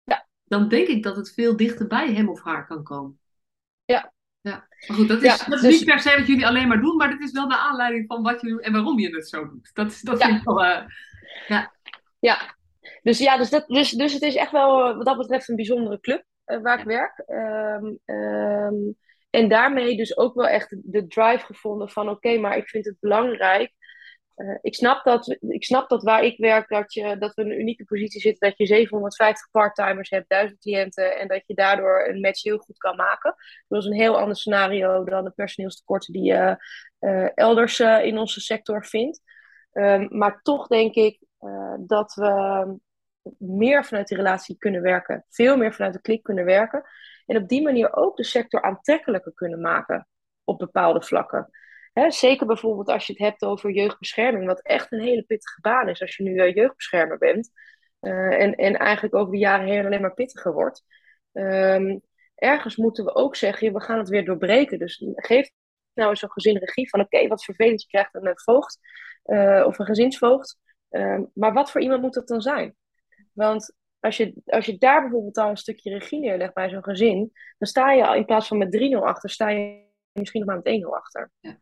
[0.03, 0.27] Ja.
[0.43, 3.19] Dan denk ik dat het veel dichter bij hem of haar kan komen.
[3.85, 5.71] Ja, ja, maar goed, dat is, dat is dus...
[5.71, 8.21] niet per se wat jullie alleen maar doen, maar dit is wel de aanleiding van
[8.21, 9.69] wat je en waarom je het zo doet.
[9.73, 10.63] Dat, is, dat vind ik wel.
[10.65, 10.81] Uh,
[11.47, 11.73] ja.
[12.19, 12.55] ja,
[13.01, 15.55] dus ja, dus, dat, dus, dus het is echt wel uh, wat dat betreft een
[15.55, 17.23] bijzondere club uh, waar ik werk.
[17.27, 18.97] Um, um,
[19.29, 22.99] en daarmee dus ook wel echt de drive gevonden van oké, maar ik vind het
[22.99, 23.73] belangrijk
[24.35, 27.51] uh, ik, snap dat, ik snap dat waar ik werk, dat, je, dat we in
[27.51, 32.07] een unieke positie zitten, dat je 750 parttimers hebt, 1000 cliënten en dat je daardoor
[32.07, 33.35] een match heel goed kan maken.
[33.67, 36.65] Dat is een heel ander scenario dan de personeelstekorten die je
[36.99, 39.21] uh, elders in onze sector vindt.
[39.73, 41.25] Um, maar toch denk ik
[41.79, 42.65] dat we
[43.37, 46.83] meer vanuit die relatie kunnen werken, veel meer vanuit de klik kunnen werken.
[47.25, 50.07] En op die manier ook de sector aantrekkelijker kunnen maken
[50.43, 51.49] op bepaalde vlakken.
[52.07, 56.01] Zeker bijvoorbeeld als je het hebt over jeugdbescherming, wat echt een hele pittige baan is
[56.01, 57.51] als je nu uh, jeugdbeschermer bent.
[58.01, 60.83] Uh, en, en eigenlijk over de jaren heen alleen maar pittiger wordt.
[61.31, 62.01] Um,
[62.35, 64.79] ergens moeten we ook zeggen, we gaan het weer doorbreken.
[64.79, 65.49] Dus geef
[65.93, 68.79] nou eens een gezin regie van oké, wat vervelend, je krijgt een voogd
[69.25, 70.57] uh, of een gezinsvoogd.
[70.89, 72.75] Um, maar wat voor iemand moet dat dan zijn?
[73.31, 77.31] Want als je, als je daar bijvoorbeeld al een stukje regie neerlegt bij zo'n gezin,
[77.57, 80.83] dan sta je in plaats van met 3-0 achter, sta je misschien nog maar met
[80.83, 81.31] 1-0 achter.
[81.39, 81.61] Ja.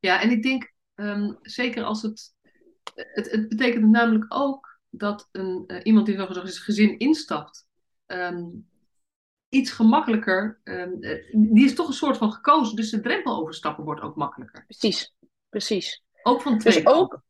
[0.00, 2.34] Ja, en ik denk um, zeker als het,
[2.94, 3.30] het.
[3.30, 7.66] Het betekent namelijk ook dat een, uh, iemand die zo'n gezin instapt.
[8.06, 8.68] Um,
[9.48, 10.60] iets gemakkelijker.
[10.64, 11.00] Um,
[11.32, 12.76] die is toch een soort van gekozen.
[12.76, 14.64] Dus de drempel overstappen wordt ook makkelijker.
[14.64, 15.14] Precies,
[15.48, 16.02] precies.
[16.22, 16.74] Ook van twee.
[16.74, 17.22] Dus ook,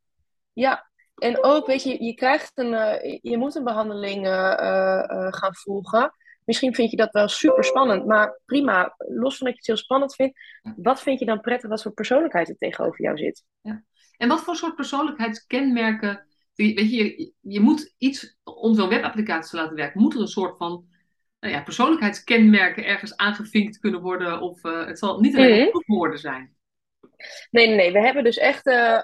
[0.53, 5.55] ja, en ook, weet je, je krijgt een, uh, je moet een behandeling uh, gaan
[5.55, 6.15] volgen.
[6.45, 8.95] Misschien vind je dat wel super spannend, maar prima.
[8.99, 10.39] Los van dat je het heel spannend vindt,
[10.77, 13.45] wat vind je dan prettig wat voor persoonlijkheid er tegenover jou zit?
[13.61, 13.83] Ja.
[14.17, 16.27] En wat voor soort persoonlijkheidskenmerken.
[16.55, 20.27] Weet je, je, je moet iets om zo'n webapplicatie te laten werken, moet er een
[20.27, 20.85] soort van
[21.41, 26.57] nou ja, persoonlijkheidskenmerken ergens aangevinkt kunnen worden, of het zal niet alleen mm woorden zijn.
[27.51, 27.93] Nee, nee, nee.
[27.93, 29.01] We hebben dus echt uh,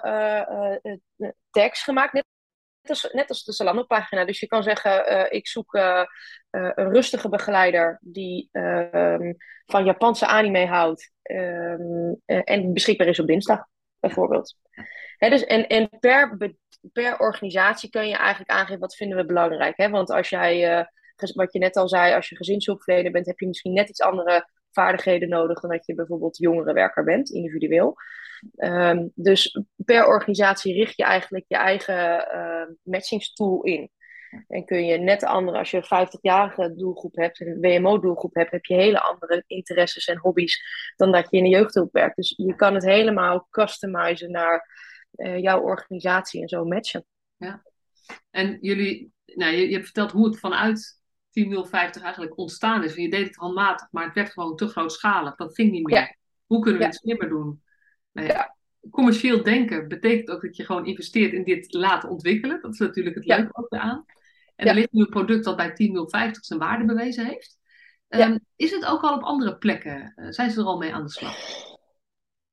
[1.17, 2.13] uh, tags gemaakt.
[2.13, 2.25] Net
[2.87, 4.25] als, net als de Zalando-pagina.
[4.25, 9.33] Dus je kan zeggen, ik zoek een rustige begeleider die ehm,
[9.65, 13.65] van Japanse anime houdt um, en beschikbaar is op dinsdag,
[13.99, 14.55] bijvoorbeeld.
[15.17, 16.37] Hè, dus, en en per,
[16.93, 19.77] per organisatie kun je eigenlijk aangeven wat vinden we belangrijk.
[19.77, 19.89] Hè?
[19.89, 20.87] Want als jij,
[21.33, 24.47] wat je net al zei, als je gezinshulpverlener bent, heb je misschien net iets andere
[24.71, 27.95] vaardigheden nodig dan dat je bijvoorbeeld jongerenwerker bent, individueel.
[28.57, 33.91] Um, dus per organisatie richt je eigenlijk je eigen uh, matchingstool in.
[34.47, 38.65] En kun je net andere, als je een 50-jarige doelgroep hebt, een WMO-doelgroep hebt, heb
[38.65, 40.61] je hele andere interesses en hobby's
[40.95, 42.15] dan dat je in de jeugdhulp werkt.
[42.15, 44.67] Dus je kan het helemaal customizen naar
[45.15, 47.05] uh, jouw organisatie en zo matchen.
[47.37, 47.63] Ja.
[48.29, 50.98] En jullie, nou, je hebt verteld hoe het vanuit
[51.45, 51.71] 10.050
[52.03, 52.95] eigenlijk ontstaan is.
[52.95, 55.35] Je deed het handmatig, maar het werd gewoon te grootschalig.
[55.35, 55.97] Dat ging niet meer.
[55.97, 56.15] Ja.
[56.45, 56.91] Hoe kunnen we ja.
[56.91, 57.63] het slimmer doen?
[58.11, 58.57] ja.
[58.91, 62.61] Commercieel denken betekent ook dat je gewoon investeert in dit laten ontwikkelen.
[62.61, 64.05] Dat is natuurlijk het leuke ook aan.
[64.55, 67.57] En er ligt nu een product dat bij 10050 zijn waarde bewezen heeft.
[68.09, 70.13] Um, is het ook al op andere plekken?
[70.15, 71.37] Uh, zijn ze er al mee aan de slag?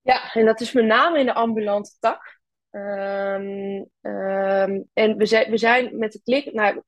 [0.02, 2.40] Ja, en dat is met name in de ambulante tak.
[2.70, 6.52] Um, um, en we zijn, we zijn met het klik.
[6.52, 6.82] Nou,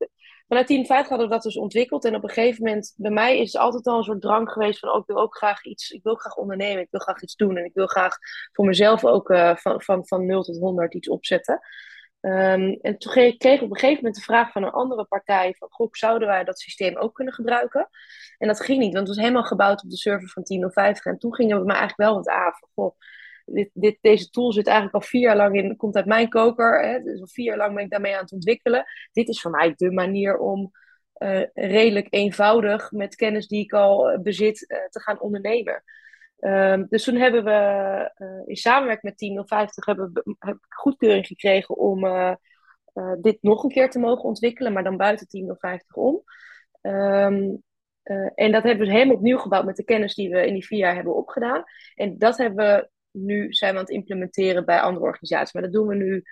[0.48, 2.04] vanuit Team 5 hadden we dat dus ontwikkeld.
[2.04, 4.78] En op een gegeven moment, bij mij is het altijd al een soort drang geweest
[4.78, 4.92] van...
[4.92, 7.56] Oh, ik wil ook graag iets, ik wil graag ondernemen, ik wil graag iets doen.
[7.56, 8.16] En ik wil graag
[8.52, 11.60] voor mezelf ook uh, van, van, van 0 tot 100 iets opzetten.
[12.20, 15.54] Um, en toen kreeg ik op een gegeven moment de vraag van een andere partij:
[15.58, 17.88] van, Goh, zouden wij dat systeem ook kunnen gebruiken?
[18.38, 20.42] En dat ging niet, want het was helemaal gebouwd op de server van
[20.96, 21.02] 10.050.
[21.02, 22.96] En toen gingen we me eigenlijk wel wat aan van, goh,
[23.52, 26.82] dit, dit, deze tool zit eigenlijk al vier jaar lang in, komt uit mijn koker.
[26.82, 28.84] Hè, dus al vier jaar lang ben ik daarmee aan het ontwikkelen.
[29.12, 30.70] Dit is voor mij de manier om
[31.54, 34.58] redelijk eenvoudig met kennis die ik al bezit
[34.90, 35.82] te gaan ondernemen.
[36.38, 41.76] Ehm, dus toen hebben we in samenwerking met Team 050 hebben heb ik goedkeuring gekregen
[41.76, 42.04] om
[43.20, 46.22] dit nog een keer te mogen ontwikkelen, maar dan buiten Team 050 om.
[46.80, 47.56] Ehm,
[48.34, 50.78] en dat hebben we helemaal opnieuw gebouwd met de kennis die we in die vier
[50.78, 51.64] jaar hebben opgedaan.
[51.94, 55.52] En dat hebben we nu zijn we aan het implementeren bij andere organisaties.
[55.52, 56.22] Maar dat doen we nu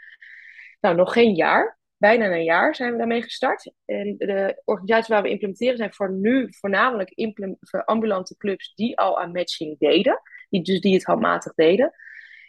[0.80, 1.78] nou, nog geen jaar.
[1.96, 3.72] Bijna een jaar zijn we daarmee gestart.
[3.84, 7.12] En de organisaties waar we implementeren zijn voor nu voornamelijk
[7.60, 10.20] voor ambulante clubs die al aan matching deden.
[10.48, 11.94] Die, dus die het handmatig deden.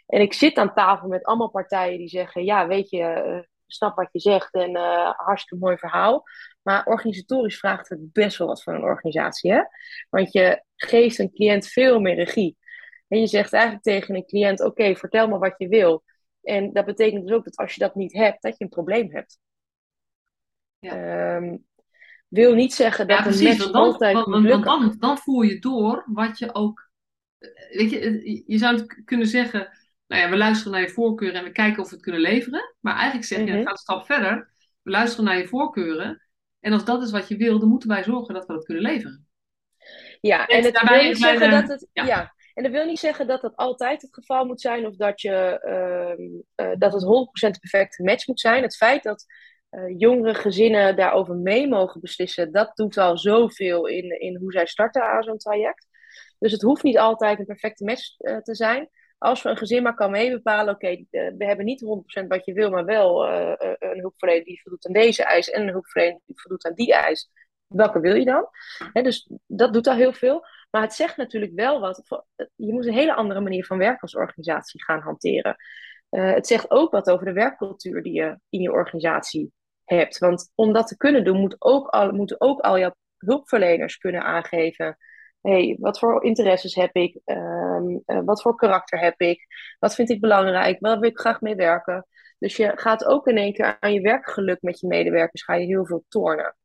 [0.06, 3.96] En ik zit aan tafel met allemaal partijen die zeggen: Ja, weet je, uh, snap
[3.96, 6.24] wat je zegt en uh, hartstikke mooi verhaal.
[6.62, 9.52] Maar organisatorisch vraagt het best wel wat van een organisatie.
[9.52, 9.62] Hè?
[10.10, 12.56] Want je geeft een cliënt veel meer regie.
[13.08, 16.04] En je zegt eigenlijk tegen een cliënt: Oké, vertel me wat je wil.
[16.42, 19.12] En dat betekent dus ook dat als je dat niet hebt, dat je een probleem
[19.12, 19.38] hebt.
[20.78, 21.36] Ja.
[21.36, 21.66] Um,
[22.28, 25.58] wil niet zeggen dat ja, precies, een match dan, altijd want, dan, dan voer je
[25.58, 26.90] door wat je ook...
[27.70, 29.76] Weet je, je zou het kunnen zeggen...
[30.06, 32.74] Nou ja, we luisteren naar je voorkeuren en we kijken of we het kunnen leveren.
[32.80, 33.62] Maar eigenlijk zeg je, mm -hmm.
[33.62, 34.52] gaat een stap verder.
[34.82, 36.22] We luisteren naar je voorkeuren.
[36.60, 38.82] En als dat is wat je wil, dan moeten wij zorgen dat we dat kunnen
[38.82, 39.26] leveren.
[40.20, 41.88] Ja, en, het wil niet zeggen dat het...
[41.92, 42.34] ja.
[42.58, 45.60] En dat wil niet zeggen dat dat altijd het geval moet zijn of dat, je,
[45.64, 48.62] uh, uh, dat het 100% perfecte match moet zijn.
[48.62, 49.24] Het feit dat
[49.70, 54.66] uh, jongere gezinnen daarover mee mogen beslissen, dat doet al zoveel in, in hoe zij
[54.66, 55.86] starten aan zo'n traject.
[56.38, 58.88] Dus het hoeft niet altijd een perfecte match te zijn.
[59.18, 61.84] Als we een gezin maar kan meebepalen, oké, we hebben niet
[62.22, 65.72] 100% wat je wil, maar wel een hulpverlener die voldoet aan deze eis en een
[65.72, 67.30] hulpverlener die voldoet aan die eis.
[67.68, 68.48] Welke wil je dan?
[68.92, 70.46] dus dat doet al heel veel.
[70.70, 72.02] Maar het zegt natuurlijk wel wat.
[72.54, 75.56] Je moet een hele andere manier van werken als organisatie gaan hanteren.
[76.10, 79.52] Uh, het zegt ook wat over de werkcultuur die je in je organisatie
[79.84, 80.18] hebt.
[80.18, 84.96] Want om dat te kunnen doen, moet ook moeten ook al jouw hulpverleners kunnen aangeven.
[85.40, 87.20] hey, wat voor interesses heb ik?
[87.24, 89.46] Uh, wat voor karakter heb ik?
[89.78, 90.80] Wat vind ik belangrijk?
[90.80, 92.06] Waar wil ik graag mee werken?
[92.38, 95.66] Dus je gaat ook in één keer aan je werkgeluk met je medewerkers ga je
[95.66, 96.56] heel veel tornen.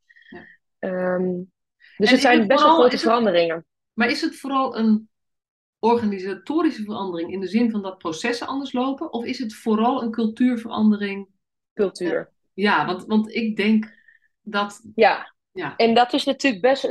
[0.83, 1.51] Um,
[1.97, 3.65] dus en het zijn best wel grote veranderingen.
[3.93, 5.09] Maar is het vooral een
[5.79, 9.13] organisatorische verandering in de zin van dat processen anders lopen?
[9.13, 11.27] Of is het vooral een cultuurverandering?
[11.73, 12.31] Cultuur.
[12.53, 13.93] ja, want, want ik denk
[14.41, 14.81] dat.
[14.95, 15.33] Ja.
[15.51, 16.81] ja, en dat is natuurlijk best.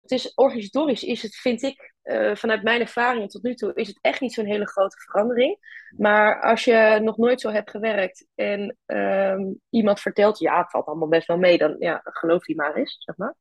[0.00, 3.88] Het is organisatorisch, is het, vind ik, uh, vanuit mijn ervaring tot nu toe, is
[3.88, 5.58] het echt niet zo'n hele grote verandering.
[5.96, 10.86] Maar als je nog nooit zo hebt gewerkt en um, iemand vertelt, ja, het valt
[10.86, 13.34] allemaal best wel mee, dan ja, geloof die maar eens, zeg maar.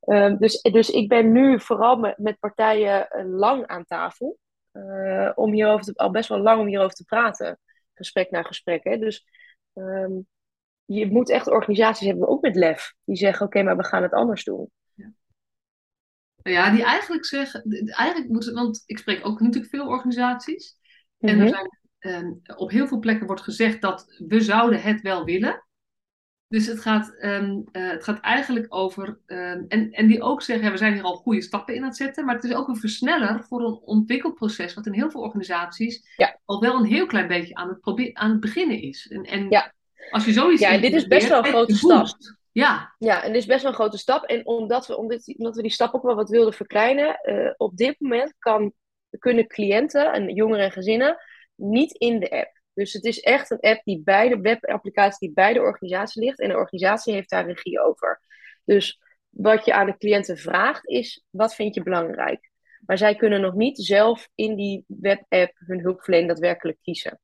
[0.00, 4.38] Ehm, dus, dus ik ben nu vooral met, partijen eh, lang aan tafel.
[4.72, 7.58] Uh, om hierover al best wel lang om hierover te praten.
[7.94, 8.84] Gesprek na gesprek.
[8.84, 8.98] Hè?
[8.98, 9.26] Dus
[9.74, 10.26] um,
[10.84, 12.94] je moet echt organisaties hebben, ook met lef.
[13.04, 14.70] Die zeggen, oké, maar we gaan het anders doen.
[16.42, 16.50] Ja.
[16.50, 17.62] ja, die eigenlijk zeggen...
[17.86, 20.76] Eigenlijk moeten, want ik spreek ook natuurlijk veel organisaties.
[21.18, 21.48] En er mhm.
[21.48, 25.66] zijn, um, op heel veel plekken wordt gezegd dat we zouden het wel willen.
[26.48, 30.70] Dus het gaat, um, uh, het gaat eigenlijk over, um, en, en die ook zeggen,
[30.70, 32.76] we zijn hier al goede stappen in aan het zetten, maar het is ook een
[32.76, 36.38] versneller voor een ontwikkelproces, wat in heel veel organisaties ja.
[36.44, 39.08] al wel een heel klein beetje aan het, aan het beginnen is.
[39.08, 39.74] En, en ja.
[40.10, 40.60] als je zoiets.
[40.60, 42.06] Ja, en dit is best wel een grote stap.
[42.58, 42.94] Ja.
[42.98, 44.24] ja, en dit is best wel een grote stap.
[44.24, 48.00] En omdat we, omdat, we die stap ook wel wat wilden verkleinen, uh, op dit
[48.00, 48.72] moment kan,
[49.18, 51.16] kunnen cliënten en jongeren en gezinnen
[51.54, 52.60] niet in de app.
[52.74, 56.40] Dus het is echt een app die bij de webapplicatie die bij de organisatie ligt.
[56.40, 58.20] En de organisatie heeft daar regie over.
[58.64, 62.50] Dus wat je aan de cliënten vraagt is, wat vind je belangrijk?
[62.86, 67.20] Maar zij kunnen nog niet zelf in die webapp hun hulpverlening daadwerkelijk kiezen.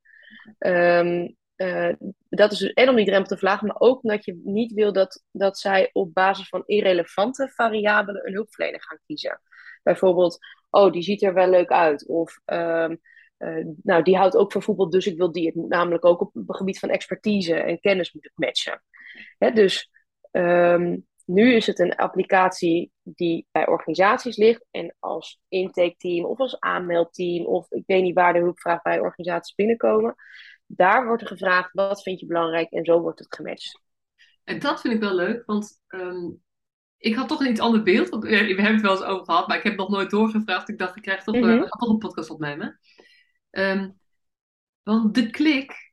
[0.59, 1.93] Um, uh,
[2.29, 4.93] dat is dus en om die drempel te verlagen, maar ook omdat je niet wil
[4.93, 9.41] dat, dat zij op basis van irrelevante variabelen een hulpverlener gaan kiezen.
[9.83, 10.39] Bijvoorbeeld,
[10.71, 12.09] oh, die ziet er wel leuk uit.
[12.09, 13.01] Of um,
[13.39, 15.47] uh, nou, die houdt ook van voetbal, dus ik wil die.
[15.47, 18.83] Het moet namelijk ook op het gebied van expertise en kennis moet matchen.
[19.39, 19.91] Hè, dus
[20.31, 26.61] um, nu is het een applicatie die bij organisaties ligt en als intaketeam of als
[26.61, 30.15] aanmeldteam of ik weet niet waar de hulpvraag bij organisaties binnenkomen.
[30.77, 33.83] Daar wordt er gevraagd wat vind je belangrijk en zo wordt het gematcht.
[34.45, 36.43] En dat vind ik wel leuk, want um,
[36.99, 38.09] ik had toch een iets ander beeld.
[38.09, 40.69] Want, we hebben het wel eens over gehad, maar ik heb nog nooit doorgevraagd.
[40.69, 41.51] Ik dacht, ik krijg toch, mm -hmm.
[41.51, 42.81] uh, toch een podcast opnemen.
[43.51, 43.99] Um,
[44.83, 45.93] want de klik,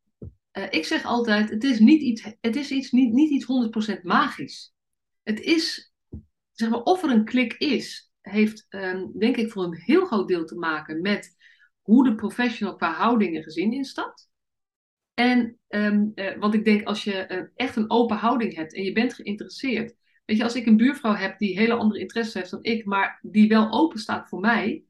[0.51, 4.01] uh, ik zeg altijd, het is, niet iets, het is iets, niet, niet iets 100%
[4.01, 4.73] magisch.
[5.23, 5.93] Het is,
[6.51, 10.27] zeg maar, of er een klik is, heeft um, denk ik voor een heel groot
[10.27, 11.35] deel te maken met
[11.81, 14.30] hoe de professional qua houding en gezin instapt.
[15.21, 18.83] En, um, uh, want ik denk als je uh, echt een open houding hebt en
[18.83, 19.95] je bent geïnteresseerd,
[20.25, 23.19] Weet je, als ik een buurvrouw heb die hele andere interesses heeft dan ik, maar
[23.21, 24.83] die wel open staat voor mij,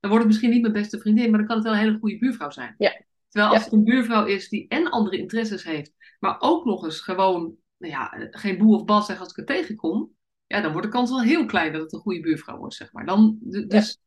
[0.00, 1.98] dan wordt het misschien niet mijn beste vriendin, maar dan kan het wel een hele
[1.98, 2.74] goede buurvrouw zijn.
[2.78, 3.02] Ja.
[3.28, 3.64] Terwijl als Ja.
[3.64, 7.92] het een buurvrouw is die en andere interesses heeft, maar ook nog eens gewoon nou
[7.92, 10.10] ja, geen boe of bas zegt als ik het tegenkom,
[10.46, 12.92] ja, dan wordt de kans wel heel klein dat het een goede buurvrouw wordt, zeg
[12.92, 13.06] maar.
[13.06, 13.98] Dan, dus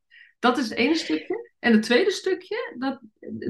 [0.42, 1.52] dat is het ene stukje.
[1.60, 3.00] En het tweede stukje, dat,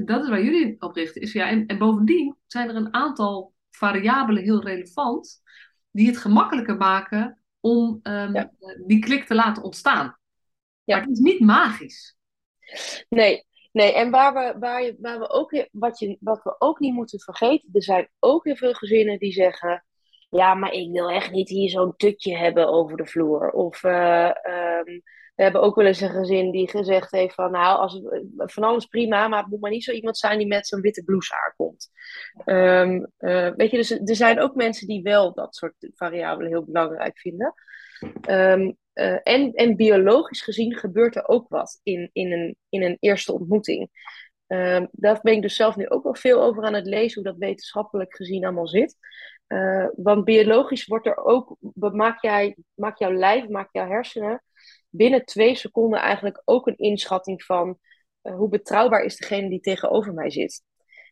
[0.04, 3.52] dat is waar jullie op richten, is ja, en, en bovendien zijn er een aantal
[3.70, 5.42] variabelen heel relevant
[5.90, 8.50] die het gemakkelijker maken om ehm, Ja.
[8.86, 10.18] die klik te laten ontstaan.
[10.84, 10.96] Ja.
[10.96, 12.16] Maar het is niet magisch.
[13.08, 13.94] Nee, nee.
[13.94, 17.20] En waar we, waar je, waar we ook, wat, je, wat we ook niet moeten
[17.20, 19.84] vergeten, er zijn ook heel veel gezinnen die zeggen,
[20.30, 23.50] ja, maar ik wil echt niet hier zo'n tutje hebben over de vloer.
[23.50, 25.00] Of eh, ehm,
[25.34, 28.00] we hebben ook wel eens een gezin die gezegd heeft van, nou, als
[28.36, 31.04] van alles prima, maar het moet maar niet zo iemand zijn die met zo'n witte
[31.04, 31.90] blouse aankomt.
[32.44, 37.18] Eh, weet je, dus er zijn ook mensen die wel dat soort variabelen heel belangrijk
[37.18, 37.54] vinden.
[38.20, 42.96] Ehm, eh, en, en biologisch gezien gebeurt er ook wat in, in, een, in een
[43.00, 43.90] eerste ontmoeting.
[44.46, 47.32] Ehm, daar ben ik dus zelf nu ook wel veel over aan het lezen, hoe
[47.32, 48.96] dat wetenschappelijk gezien allemaal zit.
[49.46, 54.42] Eh, want biologisch wordt er ook, maak, jij, maak jouw lijf, maak jouw hersenen
[54.92, 57.78] binnen twee seconden eigenlijk ook een inschatting van
[58.22, 60.62] eh, hoe betrouwbaar is degene die tegenover mij zit.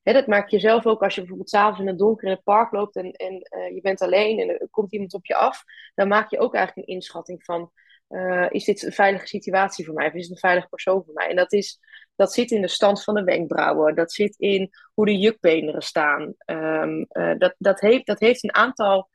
[0.02, 2.42] Hè, dat maak je zelf ook als je bijvoorbeeld s'avonds in het donker in het
[2.42, 5.62] park loopt en, en eh, je bent alleen en er komt iemand op je af.
[5.94, 7.70] Dan maak je ook eigenlijk een inschatting van,
[8.08, 10.06] eh, is dit een veilige situatie voor mij?
[10.06, 11.28] Of is het een veilig persoon voor mij?
[11.28, 11.80] En dat, is,
[12.16, 13.94] dat zit in de stand van de wenkbrauwen.
[13.94, 16.34] Dat zit in hoe de jukbeenderen staan.
[16.38, 19.08] Ehm, eh, dat, dat, heeft, dat heeft een aantal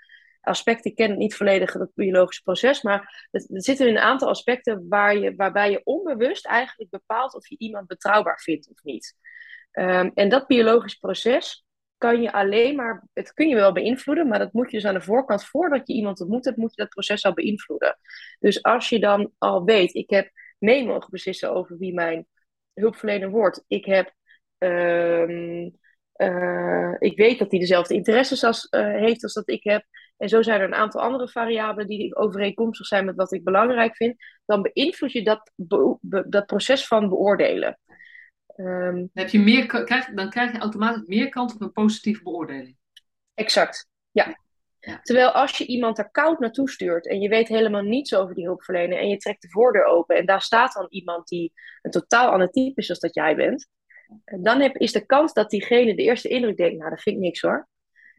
[0.46, 0.92] aspecten.
[0.92, 2.82] Ik ken niet volledig, het biologische proces.
[2.82, 7.48] Maar er er zitten een aantal aspecten waar je, waarbij je onbewust eigenlijk bepaalt of
[7.48, 9.16] je iemand betrouwbaar vindt of niet.
[9.72, 11.66] Ehm, en dat biologisch proces
[11.98, 14.94] kan je alleen maar, het kun je wel beïnvloeden, maar dat moet je dus aan
[14.94, 17.98] de voorkant, voordat je iemand ontmoet hebt, moet je dat proces al beïnvloeden.
[18.40, 22.28] Dus als je dan al weet, ik heb mee mogen beslissen over wie mijn
[22.74, 23.64] hulpverlener wordt.
[23.68, 24.14] Ik heb,
[24.58, 25.70] ehm,
[26.12, 29.86] eh, ik weet dat hij dezelfde interesses als, eh, heeft als dat ik heb.
[30.18, 33.96] En zo zijn er een aantal andere variabelen die overeenkomstig zijn met wat ik belangrijk
[33.96, 34.16] vind.
[34.46, 37.80] Dan beïnvloed je dat, be- be- dat proces van beoordelen.
[38.48, 42.24] Ehm, Dan, heb je meer, krijg, dan krijg je automatisch meer kans op een positieve
[42.24, 42.78] beoordeling.
[43.34, 44.44] Exact, ja.
[44.80, 45.00] Ja.
[45.02, 48.46] Terwijl als je iemand er koud naartoe stuurt en je weet helemaal niets over die
[48.46, 52.30] hulpverlener en je trekt de voordeur open en daar staat dan iemand die een totaal
[52.30, 53.68] ander type is als dat jij bent,
[54.42, 57.22] dan heb, is de kans dat diegene de eerste indruk denkt, nou dat vind ik
[57.22, 57.68] niks hoor,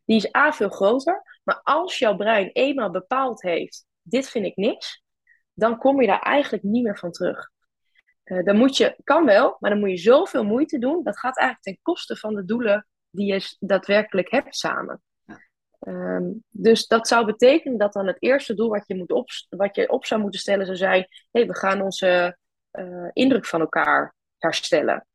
[0.06, 4.56] die is A veel groter, maar als jouw brein eenmaal bepaald heeft, dit vind ik
[4.56, 5.02] niks,
[5.52, 7.50] dan kom je daar eigenlijk niet meer van terug.
[8.22, 11.36] Eh, dan moet je, kan wel, maar dan moet je zoveel moeite doen, dat gaat
[11.38, 15.02] eigenlijk ten koste van de doelen die je daadwerkelijk hebt samen.
[15.78, 19.76] Ehm, dus dat zou betekenen dat dan het eerste doel wat je, moet op, wat
[19.76, 22.38] je op zou moeten stellen zou zijn: hey, we gaan onze
[22.70, 25.06] eh, indruk van elkaar herstellen.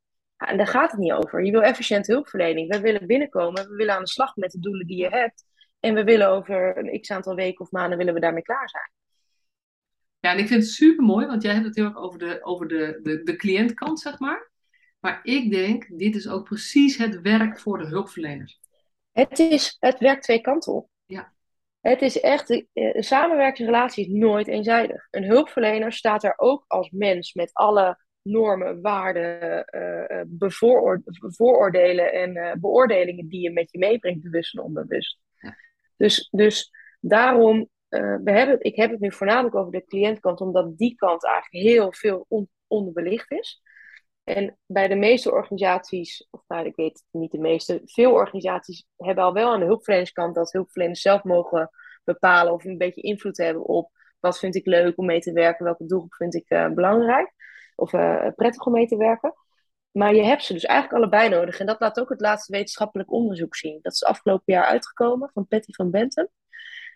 [0.47, 1.45] En daar gaat het niet over.
[1.45, 2.69] Je wil efficiënte hulpverlening.
[2.69, 5.45] We willen binnenkomen, we willen aan de slag met de doelen die je hebt.
[5.79, 8.91] En we willen over een x aantal weken of maanden willen we daarmee klaar zijn.
[10.19, 12.43] Ja, en ik vind het super mooi, want jij hebt het heel erg over de,
[12.43, 14.51] over de, de, de cliëntkant, zeg maar.
[14.99, 18.59] Maar ik denk, dit is ook precies het werk voor de hulpverleners.
[19.11, 20.89] Het, is, het werkt twee kanten op.
[21.05, 21.33] Ja.
[21.79, 25.07] Het is echt, eh, een samenwerkingsrelatie is nooit eenzijdig.
[25.09, 29.65] Een hulpverlener staat er ook als mens met alle normen, waarden,
[30.27, 35.19] bevooroor- vooroordelen en eh, beoordelingen die je met je meebrengt, bewust en onbewust.
[35.37, 35.55] Ja.
[35.97, 40.77] Dus, dus daarom, eh, we hebben, ik heb het nu voornamelijk over de cliëntkant, omdat
[40.77, 43.61] die kant eigenlijk heel veel on- onderbelicht is.
[44.23, 49.23] En bij de meeste organisaties, of nou, ik weet niet de meeste, veel organisaties hebben
[49.23, 51.69] al wel aan de hulpverlenerskant dat hulpverleners zelf mogen
[52.03, 55.65] bepalen of een beetje invloed hebben op wat vind ik leuk om mee te werken,
[55.65, 57.33] welke doelgroep vind ik belangrijk
[57.81, 59.33] of eh, prettig om mee te werken.
[59.91, 61.59] Maar je hebt ze dus eigenlijk allebei nodig.
[61.59, 63.79] En dat laat ook het laatste wetenschappelijk onderzoek zien.
[63.81, 66.27] Dat is afgelopen jaar uitgekomen van Patty van Bentham.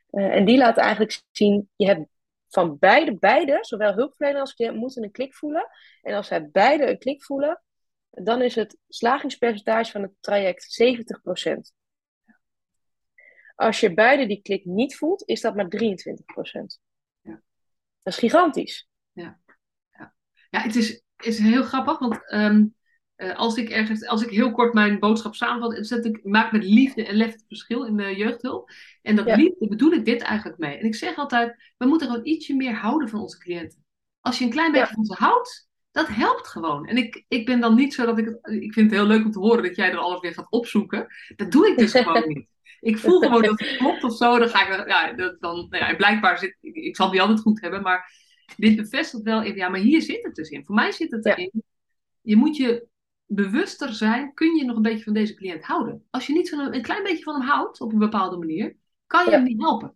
[0.10, 2.08] Eh, en die laat eigenlijk zien, je hebt
[2.48, 5.68] van beide, beide, zowel hulpverlener als cliënt, moeten een klik voelen.
[6.02, 7.64] En als zij beide een klik voelen,
[8.10, 11.74] dan is het slagingspercentage van het traject 70%.
[13.56, 16.80] Als je beide die klik niet voelt, is dat maar 23%.
[17.22, 17.42] Ja.
[18.02, 18.90] Dat is gigantisch.
[19.12, 19.40] Ja,
[20.62, 22.66] het is, is heel grappig, want ehm,
[23.16, 26.64] eh, als ik ergens, als ik heel kort mijn boodschap samenvat, dat ik maak met
[26.64, 28.70] liefde en lef het verschil in de jeugdhulp.
[29.02, 29.36] En dat Ja.
[29.36, 30.78] liefde bedoel ik dit eigenlijk mee.
[30.78, 33.84] En ik zeg altijd, we moeten gewoon ietsje meer houden van onze cliënten.
[34.22, 34.94] Als je een klein beetje Ja.
[34.94, 36.86] van ze houdt, dat helpt gewoon.
[36.88, 39.26] En ik, ik ben dan niet zo dat ik het, ik vind het heel leuk
[39.26, 41.08] om te horen dat jij er alles weer gaat opzoeken.
[41.36, 42.48] Dat doe ik dus gewoon niet.
[42.80, 44.40] ik voel gewoon dat het klopt of zo.
[44.40, 47.24] Dan ga ik, ja, dat, dan, nou ja, blijkbaar zit, ik, ik zal het niet
[47.24, 48.12] altijd goed hebben, maar
[48.58, 50.66] dit bevestigt wel even, ja, maar hier zit het dus in.
[50.66, 51.64] Voor mij zit het erin.
[52.22, 52.88] Je moet je
[53.26, 56.06] bewuster zijn, kun je nog een beetje van deze cliënt houden.
[56.10, 58.76] Als je niet zo'n een klein beetje van hem houdt, op een bepaalde manier,
[59.08, 59.96] kan je hem niet helpen.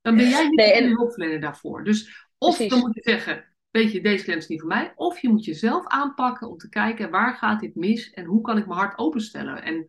[0.00, 0.88] Dan ben jij niet nee, en...
[0.88, 1.84] de hulpverlener daarvoor.
[1.84, 4.92] Dus of dan moet je zeggen, weet je, deze cliënt is niet voor mij.
[4.94, 8.58] Of je moet jezelf aanpakken om te kijken, waar gaat dit mis en hoe kan
[8.58, 9.62] ik mijn hart openstellen.
[9.62, 9.88] En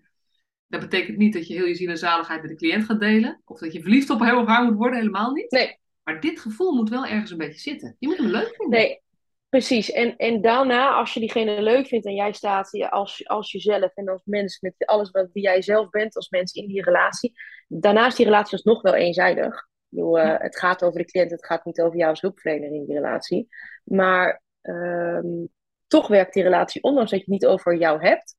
[0.67, 3.41] dat betekent niet dat je heel je ziel en zaligheid met de cliënt gaat delen.
[3.45, 5.51] Of dat je verliefd op heel haar moet worden, helemaal niet.
[5.51, 5.79] Nee.
[6.07, 7.95] Maar dit gevoel moet wel ergens een beetje zitten.
[7.99, 8.79] Je moet hem leuk vinden.
[8.79, 9.01] Nee,
[9.49, 9.91] precies.
[9.91, 14.07] En, en daarna, als je diegene leuk vindt en jij staat als, als jezelf en
[14.07, 17.33] als mens met alles wat wie jij zelf bent als mens in die relatie.
[17.67, 19.67] Daarna is die relatie dus nog wel eenzijdig.
[19.87, 22.85] Bedoel, uh, het gaat over de cliënt, het gaat niet over jou als hulpverlener in
[22.85, 23.47] die relatie.
[23.83, 25.45] Maar ehm,
[25.87, 28.35] toch werkt die relatie, ondanks dat je het niet over jou hebt,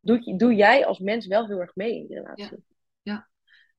[0.00, 2.64] doe, doe jij als mens wel heel erg mee in die relatie.
[3.02, 3.12] Ja.
[3.12, 3.28] ja.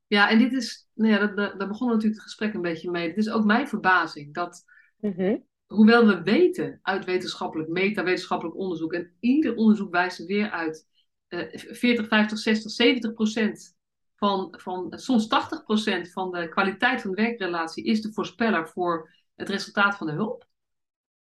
[0.09, 3.07] Ja, en dit is, nou ja, dat, daar begon natuurlijk het gesprek een beetje mee.
[3.07, 4.65] Het is ook mijn verbazing dat,
[4.99, 5.37] mhm.
[5.67, 10.87] hoewel we weten uit wetenschappelijk, meta-wetenschappelijk onderzoek, en ieder onderzoek wijst er weer uit,
[11.29, 13.77] uh, 40, 50, 60, 70 procent
[14.15, 19.13] van, van soms 80 procent van de kwaliteit van de werkrelatie is de voorspeller voor
[19.35, 20.47] het resultaat van de hulp.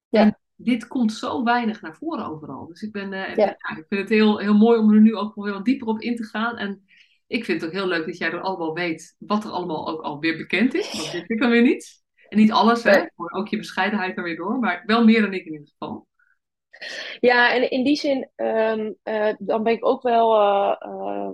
[0.07, 0.21] Ja.
[0.21, 2.67] En dit komt zo weinig naar voren overal.
[2.67, 3.49] Dus ik, ben, uh, ja.
[3.49, 6.15] ik vind het heel, heel mooi om er nu ook weer wat dieper op in
[6.15, 6.57] te gaan.
[6.57, 6.83] En
[7.29, 10.01] ik vind het ook heel leuk dat jij er allemaal weet wat er allemaal ook
[10.01, 10.91] alweer bekend is.
[10.91, 12.03] Dat weet ik dan weer niet.
[12.29, 13.03] En niet alles, hè.
[13.15, 14.59] Ook je bescheidenheid er weer door.
[14.59, 16.07] Maar wel meer dan ik in ieder geval.
[17.19, 20.35] Ja, en in die zin, um, uh, dan ben ik ook wel.
[20.41, 21.31] Uh,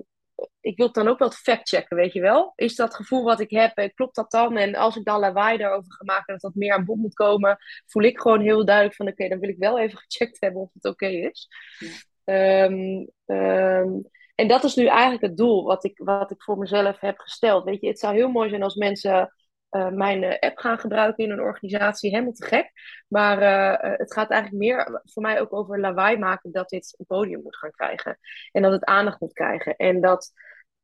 [0.60, 2.54] ik wil het dan ook wel factchecken, weet je wel.
[2.56, 4.58] Is dat gevoel wat ik heb, klopt dat dan?
[4.58, 7.58] En als ik dan lawaai daarover ga maken dat dat meer aan bod moet komen,
[7.86, 10.70] voel ik gewoon heel duidelijk van: oké, dan wil ik wel even gecheckt hebben of
[10.74, 11.48] het oké is.
[11.80, 12.64] Ja.
[12.64, 17.00] Um, um, en dat is nu eigenlijk het doel wat ik, wat ik voor mezelf
[17.00, 17.64] heb gesteld.
[17.64, 19.34] Weet je, het zou heel mooi zijn als mensen
[19.72, 22.10] uh, mijn eh, app gaan gebruiken in een organisatie.
[22.10, 22.72] Helemaal te gek.
[23.08, 27.06] Maar uh, het gaat eigenlijk meer voor mij ook over lawaai maken dat dit een
[27.06, 28.20] podium moet gaan krijgen.
[28.52, 29.76] En dat het aandacht moet krijgen.
[29.76, 30.32] En dat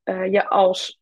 [0.03, 1.01] je als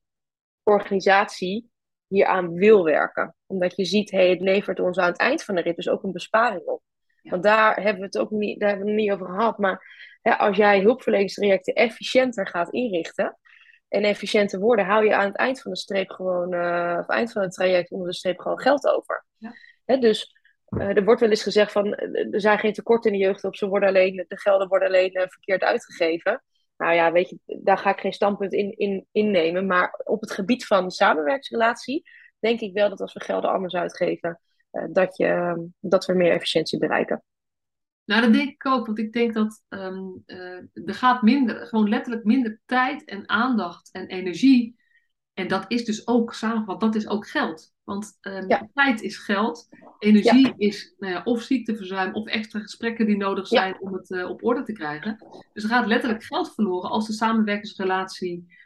[0.64, 1.72] organisatie
[2.08, 3.36] hieraan wil werken.
[3.46, 6.04] Omdat je ziet, hey, het levert ons aan het eind van de rit dus ook
[6.04, 6.82] een besparing op.
[7.30, 9.58] Want daar hebben we het ook niet, daar hebben we het niet over gehad.
[9.58, 13.38] Maar als jij hulpverleningstrajecten efficiënter gaat inrichten
[13.88, 17.32] en efficiënter worden, hou je aan het eind van de streep gewoon, uh, of eind
[17.32, 19.26] van het traject onder de streep gewoon geld over.
[19.86, 19.98] Ja.
[19.98, 20.38] dus
[20.70, 23.68] uh, er wordt wel eens gezegd van er zijn geen tekorten in de jeugdhulp, ze
[23.68, 26.44] worden alleen, de gelden worden alleen uh, verkeerd uitgegeven.
[26.78, 29.66] Nou ja, weet je, daar ga ik geen standpunt in, in innemen.
[29.66, 32.10] Maar op het gebied van samenwerksrelatie
[32.40, 34.40] denk ik wel dat als we gelden anders uitgeven,
[34.90, 37.24] dat, je, dat we meer efficiëntie bereiken.
[38.06, 41.90] Nou, dat denk ik ook, want ik denk dat um, uh, er gaat minder, gewoon
[41.90, 44.78] letterlijk minder tijd en aandacht en energie.
[45.34, 47.74] En dat is dus ook samengevat, dat is ook geld.
[47.84, 49.68] Want um, tijd is geld,
[50.00, 50.54] energie ja.
[50.58, 54.44] is nou ja, of ziekteverzuim of extra gesprekken die nodig zijn om het uh, op
[54.44, 55.18] orde te krijgen.
[55.54, 58.58] Dus er gaat letterlijk geld verloren als de samenwerkingsrelatie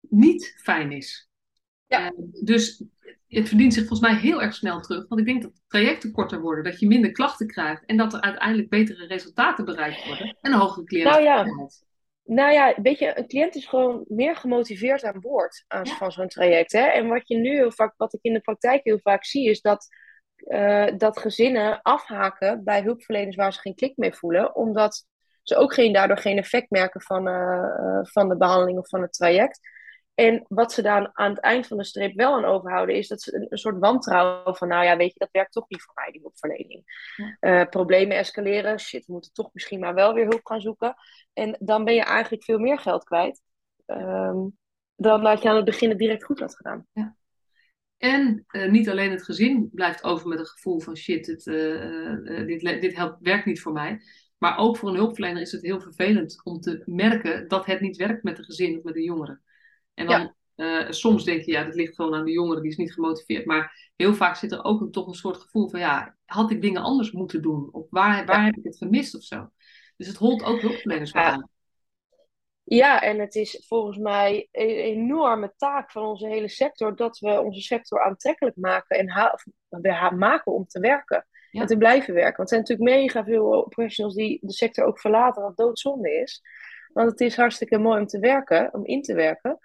[0.00, 1.30] niet fijn is.
[1.86, 2.12] Ja.
[2.12, 2.84] Uh, dus
[3.38, 5.08] het verdient zich volgens mij heel erg snel terug.
[5.08, 8.20] Want ik denk dat trajecten korter worden, dat je minder klachten krijgt en dat er
[8.20, 11.46] uiteindelijk betere resultaten bereikt worden en een hogere cliëntenveiligheid.
[11.46, 11.90] Nou ja.
[12.24, 15.96] Nou ja, weet je, een cliënt is gewoon meer gemotiveerd aan boord aan, ja.
[15.96, 16.72] van zo'n traject.
[16.72, 16.80] Hè?
[16.80, 19.60] En wat je nu heel vaak, wat ik in de praktijk heel vaak zie, is
[19.60, 19.86] dat,
[20.36, 25.06] uh, dat gezinnen afhaken bij hulpverleners waar ze geen klik mee voelen, omdat
[25.42, 29.12] ze ook geen, daardoor geen effect merken van, uh, van de behandeling of van het
[29.12, 29.58] traject.
[30.14, 33.22] En wat ze dan aan het eind van de streep wel aan overhouden, is dat
[33.22, 35.94] ze een, een soort wantrouwen van, nou ja, weet je, dat werkt toch niet voor
[35.94, 36.84] mij, die hulpverlening.
[37.16, 37.36] Ja.
[37.60, 40.94] Uh, problemen escaleren, shit, we moeten toch misschien maar wel weer hulp gaan zoeken.
[41.32, 43.40] En dan ben je eigenlijk veel meer geld kwijt
[43.86, 44.58] um,
[44.96, 46.86] dan dat je aan het begin het direct goed had gedaan.
[46.92, 47.16] Ja.
[47.96, 52.46] En uh, niet alleen het gezin blijft over met een gevoel van shit, het, uh,
[52.46, 54.00] dit, dit helpt, werkt niet voor mij.
[54.38, 57.96] Maar ook voor een hulpverlener is het heel vervelend om te merken dat het niet
[57.96, 59.42] werkt met de gezin of met de jongeren.
[59.94, 60.84] En dan ja.
[60.84, 63.46] uh, soms denk je, ja, dat ligt gewoon aan de jongeren, die is niet gemotiveerd.
[63.46, 66.62] Maar heel vaak zit er ook een, toch een soort gevoel van, ja, had ik
[66.62, 67.68] dingen anders moeten doen?
[67.72, 68.44] Of waar, waar ja.
[68.44, 69.50] heb ik het gemist of zo?
[69.96, 71.50] Dus het holt ook hulpverleners aan.
[72.64, 77.40] Ja, en het is volgens mij een enorme taak van onze hele sector dat we
[77.40, 79.08] onze sector aantrekkelijk maken en
[79.94, 81.26] ha maken om te werken.
[81.50, 81.60] Ja.
[81.60, 82.36] En te blijven werken.
[82.36, 86.42] Want er zijn natuurlijk mega veel professionals die de sector ook verlaten, wat doodzonde is.
[86.92, 89.58] Want het is hartstikke mooi om te werken, om in te werken.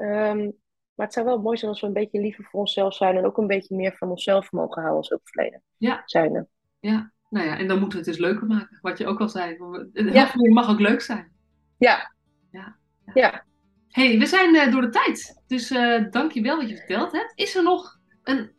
[0.00, 0.58] Um,
[0.94, 3.24] maar het zou wel mooi zijn als we een beetje liever voor onszelf zijn en
[3.24, 5.62] ook een beetje meer van onszelf mogen houden als hulpverlener.
[5.76, 6.02] Ja.
[6.04, 6.48] Zijn
[6.80, 9.28] Ja, nou ja, en dan moeten we het dus leuker maken, wat je ook al
[9.28, 9.56] zei.
[9.92, 10.30] Het ja.
[10.34, 11.32] mag ook leuk zijn.
[11.78, 12.14] Ja.
[12.50, 12.76] Ja.
[13.04, 13.12] Ja.
[13.14, 13.44] ja.
[13.88, 15.42] hey, we zijn uh, door de tijd.
[15.46, 17.32] Dus uh, dank je wel wat je verteld hebt.
[17.34, 18.50] Is er nog een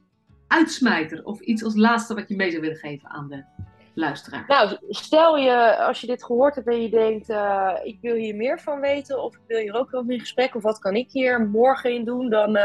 [0.47, 3.45] uitsmijter of iets als laatste wat je mee zou willen geven aan de
[3.93, 4.43] luisteraar?
[4.47, 8.35] Nou, stel je, als je dit gehoord hebt en je denkt, uh, ik wil hier
[8.35, 11.11] meer van weten of ik wil hier ook over in gesprek of wat kan ik
[11.11, 12.57] hier morgen in doen, dan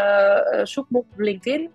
[0.66, 1.70] zoek me op LinkedIn.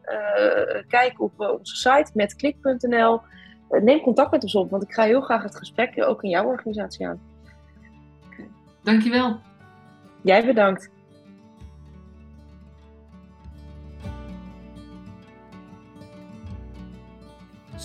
[0.88, 3.22] kijk op onze site met klik.nl.
[3.70, 6.46] neem contact met ons op, want ik ga heel graag het gesprek ook in jouw
[6.46, 7.22] organisatie aan.
[8.84, 9.40] Dankjewel.
[10.22, 10.90] Jij bedankt.